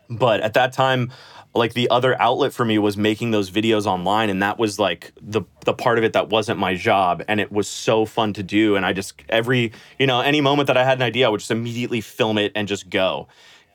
but 0.08 0.40
at 0.40 0.54
that 0.54 0.72
time, 0.72 1.10
like 1.54 1.74
the 1.74 1.90
other 1.90 2.20
outlet 2.20 2.52
for 2.52 2.64
me 2.64 2.78
was 2.78 2.96
making 2.96 3.30
those 3.30 3.50
videos 3.50 3.86
online, 3.86 4.30
and 4.30 4.42
that 4.42 4.58
was 4.58 4.78
like 4.78 5.12
the 5.20 5.42
the 5.64 5.74
part 5.74 5.98
of 5.98 6.04
it 6.04 6.12
that 6.12 6.28
wasn't 6.28 6.58
my 6.60 6.74
job, 6.74 7.22
and 7.26 7.40
it 7.40 7.50
was 7.50 7.66
so 7.66 8.04
fun 8.04 8.32
to 8.34 8.42
do. 8.42 8.76
And 8.76 8.86
I 8.86 8.92
just 8.92 9.14
every 9.28 9.72
you 9.98 10.06
know 10.06 10.20
any 10.20 10.40
moment 10.40 10.68
that 10.68 10.76
I 10.76 10.84
had 10.84 10.98
an 10.98 11.02
idea, 11.02 11.26
I 11.26 11.30
would 11.30 11.40
just 11.40 11.50
immediately 11.50 12.00
film 12.00 12.38
it 12.38 12.52
and 12.54 12.68
just 12.68 12.90
go, 12.90 13.26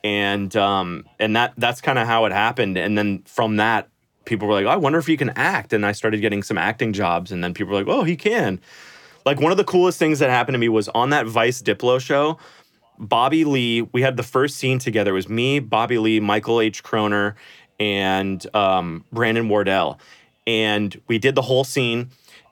and 0.04 0.56
um 0.56 1.06
and 1.20 1.36
that 1.36 1.54
that's 1.58 1.82
kind 1.82 2.00
of 2.00 2.08
how 2.08 2.26
it 2.26 2.32
happened. 2.32 2.78
And 2.78 2.98
then 2.98 3.24
from 3.26 3.58
that, 3.58 3.90
people 4.26 4.48
were 4.48 4.54
like, 4.54 4.66
oh, 4.66 4.70
I 4.70 4.76
wonder 4.78 5.00
if 5.00 5.08
he 5.08 5.18
can 5.18 5.30
act, 5.32 5.74
and 5.74 5.86
I 5.86 5.92
started 5.92 6.22
getting 6.22 6.44
some 6.44 6.58
acting 6.58 6.94
jobs, 6.94 7.32
and 7.32 7.44
then 7.44 7.54
people 7.54 7.74
were 7.74 7.80
like, 7.80 7.88
Oh, 7.88 8.04
he 8.04 8.16
can. 8.16 8.60
Like 9.26 9.40
one 9.40 9.52
of 9.52 9.58
the 9.58 9.64
coolest 9.64 10.00
things 10.00 10.20
that 10.20 10.30
happened 10.30 10.56
to 10.56 10.60
me 10.60 10.70
was 10.70 10.88
on 10.90 11.10
that 11.10 11.28
Vice 11.28 11.62
Diplo 11.62 12.00
show. 12.00 12.38
Bobby 12.98 13.46
Lee, 13.46 13.82
we 13.82 14.02
had 14.02 14.18
the 14.18 14.24
first 14.24 14.58
scene 14.58 14.80
together. 14.80 15.12
It 15.12 15.16
was 15.16 15.30
me, 15.30 15.60
Bobby 15.60 15.98
Lee, 15.98 16.20
Michael 16.20 16.60
H. 16.60 16.84
Kroner, 16.84 17.36
and 17.80 18.46
um, 18.56 19.06
Brandon 19.12 19.48
Wardell. 19.48 20.00
And 20.46 21.00
we 21.08 21.18
did 21.18 21.36
the 21.36 21.42
whole 21.42 21.64
scene. 21.64 22.10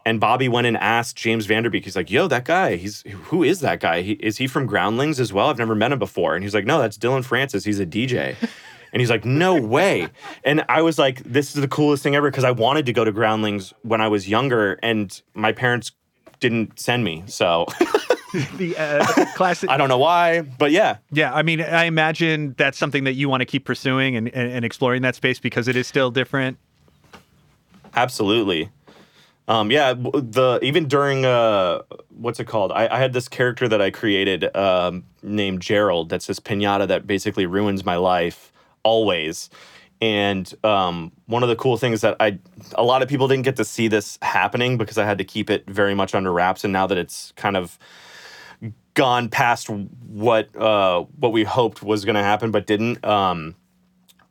And 0.08 0.22
Bobby 0.22 0.48
went 0.48 0.66
and 0.68 0.78
asked 0.78 1.18
James 1.18 1.48
Van 1.48 1.64
Der 1.64 1.70
Beek. 1.70 1.84
He's 1.84 1.98
like, 1.98 2.10
"Yo, 2.10 2.30
that 2.30 2.46
guy. 2.46 2.78
He's 2.78 3.02
who 3.24 3.44
is 3.44 3.60
that 3.60 3.82
guy? 3.82 4.04
He, 4.04 4.14
is 4.14 4.38
he 4.38 4.48
from 4.48 4.66
Groundlings 4.66 5.20
as 5.20 5.34
well? 5.34 5.50
I've 5.50 5.58
never 5.58 5.76
met 5.76 5.92
him 5.92 6.00
before." 6.00 6.34
And 6.34 6.46
he's 6.46 6.54
like, 6.54 6.64
"No, 6.64 6.80
that's 6.80 6.96
Dillon 6.96 7.24
Francis. 7.24 7.66
He's 7.66 7.82
a 7.82 7.86
DJ." 7.86 8.36
And 8.94 9.02
he's 9.02 9.10
like, 9.10 9.26
"No 9.26 9.54
way!" 9.62 10.08
And 10.46 10.64
I 10.70 10.82
was 10.82 10.98
like, 10.98 11.22
"This 11.24 11.54
is 11.54 11.62
the 11.62 11.68
coolest 11.68 12.04
thing 12.04 12.16
ever," 12.16 12.32
because 12.32 12.46
I 12.46 12.52
wanted 12.52 12.86
to 12.86 12.94
go 12.94 13.04
to 13.04 13.12
Groundlings 13.12 13.74
when 13.82 14.00
I 14.00 14.08
was 14.08 14.30
younger, 14.30 14.80
and 14.82 15.22
my 15.34 15.52
parents 15.52 15.92
didn't 16.40 16.80
send 16.80 17.04
me. 17.04 17.24
So 17.28 17.66
the 18.56 18.76
uh, 18.78 19.26
classic. 19.36 19.70
I 19.74 19.76
don't 19.76 19.90
know 19.90 19.98
why, 19.98 20.40
but 20.40 20.72
yeah, 20.72 20.98
Yeah, 21.12 21.34
I 21.34 21.44
mean, 21.44 21.60
I 21.60 21.84
imagine 21.84 22.56
that's 22.58 22.78
something 22.78 23.04
that 23.04 23.14
you 23.14 23.28
want 23.28 23.42
to 23.42 23.46
keep 23.46 23.66
pursuing 23.66 24.16
and, 24.16 24.30
and, 24.30 24.54
and 24.54 24.64
exploring 24.64 25.02
that 25.02 25.16
space 25.16 25.38
because 25.38 25.68
it 25.68 25.76
is 25.76 25.86
still 25.86 26.10
different. 26.10 26.58
Absolutely. 27.94 28.72
Um, 29.48 29.72
yeah, 29.72 29.94
the 29.94 30.60
even 30.62 30.88
during 30.88 31.26
uh, 31.26 31.84
what's 32.10 32.40
it 32.40 32.46
called? 32.46 32.72
I, 32.72 32.88
I 32.88 33.00
had 33.00 33.14
this 33.14 33.30
character 33.30 33.68
that 33.68 33.82
I 33.82 33.92
created 33.92 34.54
um, 34.56 35.06
named 35.24 35.62
Gerald. 35.62 36.10
That's 36.10 36.28
this 36.28 36.40
pinata 36.40 36.88
that 36.88 37.08
basically 37.08 37.46
ruins 37.46 37.86
my 37.86 37.96
life 37.96 38.52
always. 38.84 39.50
And 40.02 40.54
um, 40.64 41.12
one 41.26 41.44
of 41.44 41.50
the 41.50 41.56
cool 41.56 41.78
things 41.78 42.02
that 42.02 42.18
I, 42.20 42.40
a 42.76 42.84
lot 42.84 43.02
of 43.02 43.10
people 43.10 43.28
didn't 43.28 43.46
get 43.46 43.56
to 43.56 43.66
see 43.66 43.88
this 43.88 44.20
happening 44.22 44.78
because 44.78 44.98
I 44.98 45.06
had 45.06 45.18
to 45.18 45.24
keep 45.24 45.50
it 45.50 45.68
very 45.68 45.96
much 45.96 46.14
under 46.14 46.32
wraps. 46.32 46.64
And 46.64 46.72
now 46.72 46.86
that 46.86 46.98
it's 46.98 47.32
kind 47.36 47.58
of 47.58 47.80
gone 48.94 49.30
past 49.30 49.70
what 49.70 50.56
uh, 50.56 51.04
what 51.20 51.32
we 51.32 51.46
hoped 51.46 51.82
was 51.82 52.04
going 52.04 52.16
to 52.16 52.24
happen, 52.24 52.52
but 52.52 52.68
didn't. 52.68 53.04
Um, 53.06 53.56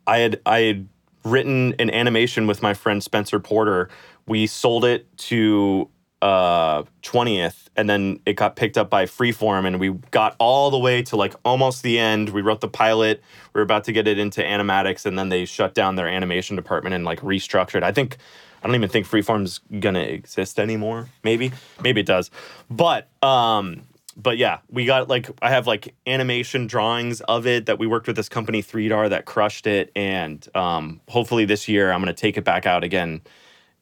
I 0.07 0.19
had 0.19 0.41
I 0.45 0.59
had 0.61 0.89
written 1.25 1.75
an 1.79 1.91
animation 1.91 2.47
with 2.47 2.63
my 2.63 2.75
friend 2.75 3.03
Spencer 3.03 3.41
Porter. 3.41 3.89
We 4.27 4.47
sold 4.47 4.85
it 4.85 5.17
to 5.19 5.89
uh 6.23 6.83
20th 7.03 7.67
and 7.77 7.91
then 7.91 8.19
it 8.25 8.35
got 8.35 8.57
picked 8.57 8.79
up 8.79 8.89
by 8.89 9.05
Freeform 9.05 9.67
and 9.67 9.79
we 9.79 9.91
got 10.11 10.35
all 10.39 10.71
the 10.71 10.79
way 10.79 11.03
to 11.03 11.17
like 11.17 11.35
almost 11.45 11.83
the 11.83 11.99
end. 11.99 12.31
We 12.31 12.41
wrote 12.41 12.63
the 12.63 12.69
pilot. 12.69 13.23
We 13.53 13.59
were 13.59 13.63
about 13.63 13.85
to 13.85 13.93
get 13.93 14.09
it 14.09 14.19
into 14.19 14.41
animatics 14.41 15.05
and 15.05 15.19
then 15.19 15.29
they 15.29 15.45
shut 15.45 15.75
down 15.75 15.97
their 15.97 16.09
animation 16.09 16.57
department 16.57 16.95
and 16.95 17.05
like 17.05 17.21
restructured. 17.21 17.83
I 17.83 17.93
think 17.93 18.17
I 18.63 18.67
don't 18.67 18.75
even 18.75 18.89
think 18.89 19.07
Freeform's 19.07 19.61
gonna 19.79 20.01
exist 20.01 20.59
anymore. 20.59 21.09
Maybe. 21.23 21.53
Maybe 21.83 22.01
it 22.01 22.07
does. 22.07 22.31
But 22.71 23.09
um 23.23 23.83
but 24.17 24.39
yeah, 24.39 24.59
we 24.71 24.87
got 24.87 25.09
like 25.09 25.29
I 25.43 25.51
have 25.51 25.67
like 25.67 25.95
animation 26.07 26.67
drawings 26.67 27.21
of 27.23 27.47
it 27.47 27.67
that 27.67 27.79
we 27.79 27.87
worked 27.87 28.07
with 28.07 28.17
this 28.17 28.29
company 28.29 28.63
3DAR 28.63 29.11
that 29.11 29.27
crushed 29.27 29.67
it, 29.67 29.93
and 29.95 30.47
um, 30.55 31.01
hopefully 31.09 31.45
this 31.45 31.69
year 31.69 31.93
I'm 31.93 32.01
gonna 32.01 32.15
take 32.15 32.39
it 32.39 32.45
back 32.45 32.65
out 32.65 32.83
again, 32.83 33.21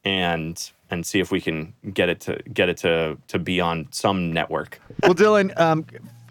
and 0.05 0.71
and 0.89 1.05
see 1.05 1.19
if 1.19 1.31
we 1.31 1.41
can 1.41 1.73
get 1.93 2.07
it 2.07 2.21
to 2.21 2.39
get 2.53 2.69
it 2.69 2.77
to 2.77 3.17
to 3.27 3.39
be 3.39 3.59
on 3.59 3.87
some 3.91 4.31
network. 4.31 4.79
Well, 5.03 5.15
Dillon, 5.15 5.51
um, 5.57 5.85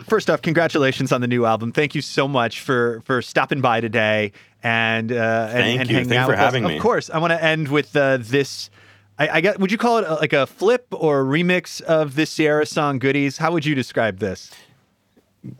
first 0.08 0.30
off, 0.30 0.40
congratulations 0.40 1.12
on 1.12 1.20
the 1.20 1.26
new 1.26 1.44
album. 1.44 1.72
Thank 1.72 1.94
you 1.94 2.00
so 2.00 2.26
much 2.26 2.60
for 2.60 3.02
for 3.04 3.20
stopping 3.20 3.60
by 3.60 3.80
today 3.80 4.32
and 4.62 5.12
uh, 5.12 5.14
and, 5.14 5.52
Thank 5.52 5.80
and 5.80 5.90
you. 5.90 5.96
hanging 5.96 6.08
Thanks 6.08 6.20
out 6.20 6.26
for 6.26 6.32
with 6.32 6.38
having 6.38 6.64
us. 6.64 6.68
me. 6.68 6.76
Of 6.76 6.82
course, 6.82 7.10
I 7.10 7.18
want 7.18 7.32
to 7.32 7.42
end 7.42 7.68
with 7.68 7.94
uh, 7.94 8.18
this. 8.20 8.70
I, 9.18 9.28
I 9.28 9.40
guess 9.42 9.58
would 9.58 9.70
you 9.70 9.78
call 9.78 9.98
it 9.98 10.04
a, 10.06 10.14
like 10.14 10.32
a 10.32 10.46
flip 10.46 10.87
or 10.90 11.20
a 11.20 11.24
remix 11.24 11.80
of 11.82 12.14
this 12.14 12.34
Ciara 12.34 12.66
song 12.66 12.98
"Goodies"? 12.98 13.37
How 13.38 13.52
would 13.52 13.64
you 13.66 13.74
describe 13.74 14.18
this? 14.18 14.50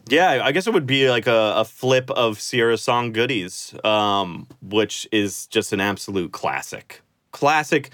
Yeah, 0.09 0.40
I 0.42 0.53
guess 0.53 0.66
it 0.66 0.72
would 0.72 0.87
be 0.87 1.11
like 1.11 1.27
a, 1.27 1.53
a 1.57 1.64
flip 1.64 2.11
of 2.11 2.40
Ciara 2.40 2.79
Song 2.79 3.12
Goodies, 3.12 3.74
um, 3.85 4.46
which 4.62 5.07
is 5.12 5.46
just 5.48 5.74
an 5.74 5.81
absolute 5.81 6.33
classic, 6.33 7.03
classic, 7.35 7.90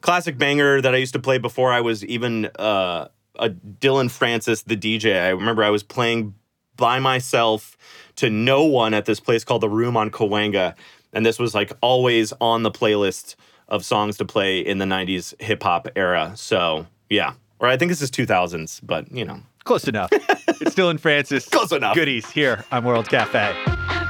classic 0.00 0.38
banger 0.38 0.80
that 0.80 0.94
I 0.94 0.96
used 0.96 1.12
to 1.12 1.18
play 1.18 1.36
before 1.36 1.70
I 1.72 1.82
was 1.82 2.02
even 2.06 2.46
uh, 2.58 3.08
a 3.38 3.48
Dillon 3.50 4.08
Francis, 4.08 4.62
the 4.62 4.76
DJ. 4.76 5.20
I 5.20 5.30
remember 5.30 5.62
I 5.62 5.70
was 5.70 5.82
playing 5.82 6.34
by 6.76 7.00
myself 7.00 7.76
to 8.16 8.30
no 8.30 8.64
one 8.64 8.94
at 8.94 9.04
this 9.04 9.20
place 9.20 9.44
called 9.44 9.60
the 9.60 9.68
Room 9.68 9.96
on 9.96 10.10
Cahuenga, 10.10 10.74
and 11.12 11.26
this 11.26 11.38
was 11.38 11.54
like 11.54 11.72
always 11.82 12.32
on 12.40 12.62
the 12.62 12.70
playlist 12.70 13.34
of 13.68 13.84
songs 13.84 14.16
to 14.18 14.24
play 14.24 14.60
in 14.60 14.78
the 14.78 14.86
'90s 14.86 15.40
hip 15.42 15.62
hop 15.62 15.88
era. 15.96 16.32
So 16.36 16.86
yeah, 17.10 17.34
or 17.58 17.68
I 17.68 17.76
think 17.76 17.90
this 17.90 18.00
is 18.00 18.10
2000s, 18.10 18.80
but 18.82 19.10
you 19.12 19.24
know. 19.24 19.40
Close 19.64 19.88
enough. 19.88 20.10
it's 20.12 20.74
Dillon 20.74 20.98
Francis. 20.98 21.48
Close 21.50 21.72
enough. 21.72 21.94
Goodies 21.94 22.30
here 22.30 22.64
on 22.70 22.84
World 22.84 23.08
Cafe. 23.08 24.03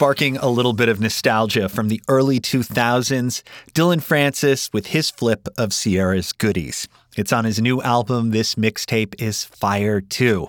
Sparking 0.00 0.38
a 0.38 0.48
little 0.48 0.72
bit 0.72 0.88
of 0.88 0.98
nostalgia 0.98 1.68
from 1.68 1.88
the 1.88 2.00
early 2.08 2.40
2000s, 2.40 3.42
Dillon 3.74 4.00
Francis 4.00 4.72
with 4.72 4.86
his 4.86 5.10
flip 5.10 5.46
of 5.58 5.74
Ciara's 5.74 6.32
goodies. 6.32 6.88
It's 7.18 7.34
on 7.34 7.44
his 7.44 7.60
new 7.60 7.82
album. 7.82 8.30
This 8.30 8.54
mixtape 8.54 9.20
is 9.20 9.44
Fire 9.44 10.00
2. 10.00 10.48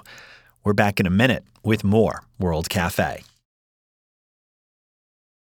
We're 0.64 0.72
back 0.72 1.02
in 1.02 1.06
a 1.06 1.10
minute 1.10 1.44
with 1.66 1.84
more 1.84 2.24
World 2.40 2.70
Cafe. 2.70 3.24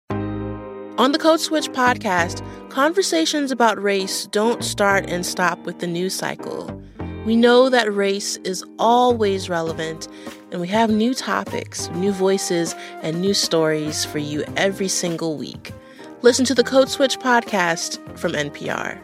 On 0.10 1.12
the 1.12 1.20
Code 1.20 1.42
Switch 1.42 1.68
podcast, 1.68 2.42
conversations 2.70 3.52
about 3.52 3.78
race 3.78 4.26
don't 4.28 4.64
start 4.64 5.10
and 5.10 5.26
stop 5.26 5.60
with 5.66 5.80
the 5.80 5.88
news 5.88 6.16
cycle. 6.16 6.82
We 7.28 7.36
know 7.36 7.68
that 7.68 7.94
race 7.94 8.38
is 8.46 8.64
always 8.80 9.50
relevant, 9.50 10.08
and 10.50 10.62
we 10.62 10.70
have 10.70 10.90
new 10.90 11.14
topics, 11.14 11.90
new 11.90 12.14
voices, 12.14 12.74
and 13.02 13.20
new 13.20 13.34
stories 13.34 14.06
for 14.06 14.18
you 14.18 14.46
every 14.56 14.88
single 14.88 15.36
week. 15.36 15.74
Listen 16.22 16.46
to 16.46 16.56
the 16.56 16.64
Code 16.64 16.88
Switch 16.88 17.20
podcast 17.20 18.00
from 18.18 18.32
NPR. 18.32 18.98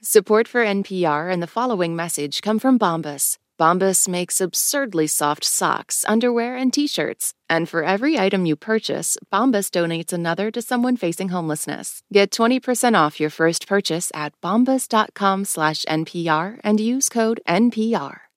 Support 0.00 0.48
for 0.48 0.64
NPR 0.64 1.30
and 1.30 1.42
the 1.42 1.46
following 1.46 1.94
message 1.94 2.40
come 2.40 2.58
from 2.58 2.78
Bombas. 2.78 3.36
Bombas 3.60 4.08
makes 4.08 4.40
absurdly 4.40 5.06
soft 5.06 5.44
socks, 5.44 6.02
underwear, 6.08 6.56
and 6.56 6.72
t-shirts. 6.72 7.34
And 7.50 7.68
for 7.68 7.82
every 7.84 8.18
item 8.18 8.46
you 8.46 8.56
purchase, 8.56 9.18
Bombas 9.30 9.70
donates 9.70 10.14
another 10.14 10.50
to 10.52 10.62
someone 10.62 10.96
facing 10.96 11.28
homelessness. 11.28 12.00
Get 12.10 12.30
20% 12.30 12.98
off 12.98 13.20
your 13.20 13.28
first 13.28 13.66
purchase 13.66 14.10
at 14.14 14.32
bombas.com 14.40 15.44
slash 15.44 15.84
NPR 15.84 16.58
and 16.64 16.80
use 16.80 17.10
code 17.10 17.42
NPR. 17.46 18.29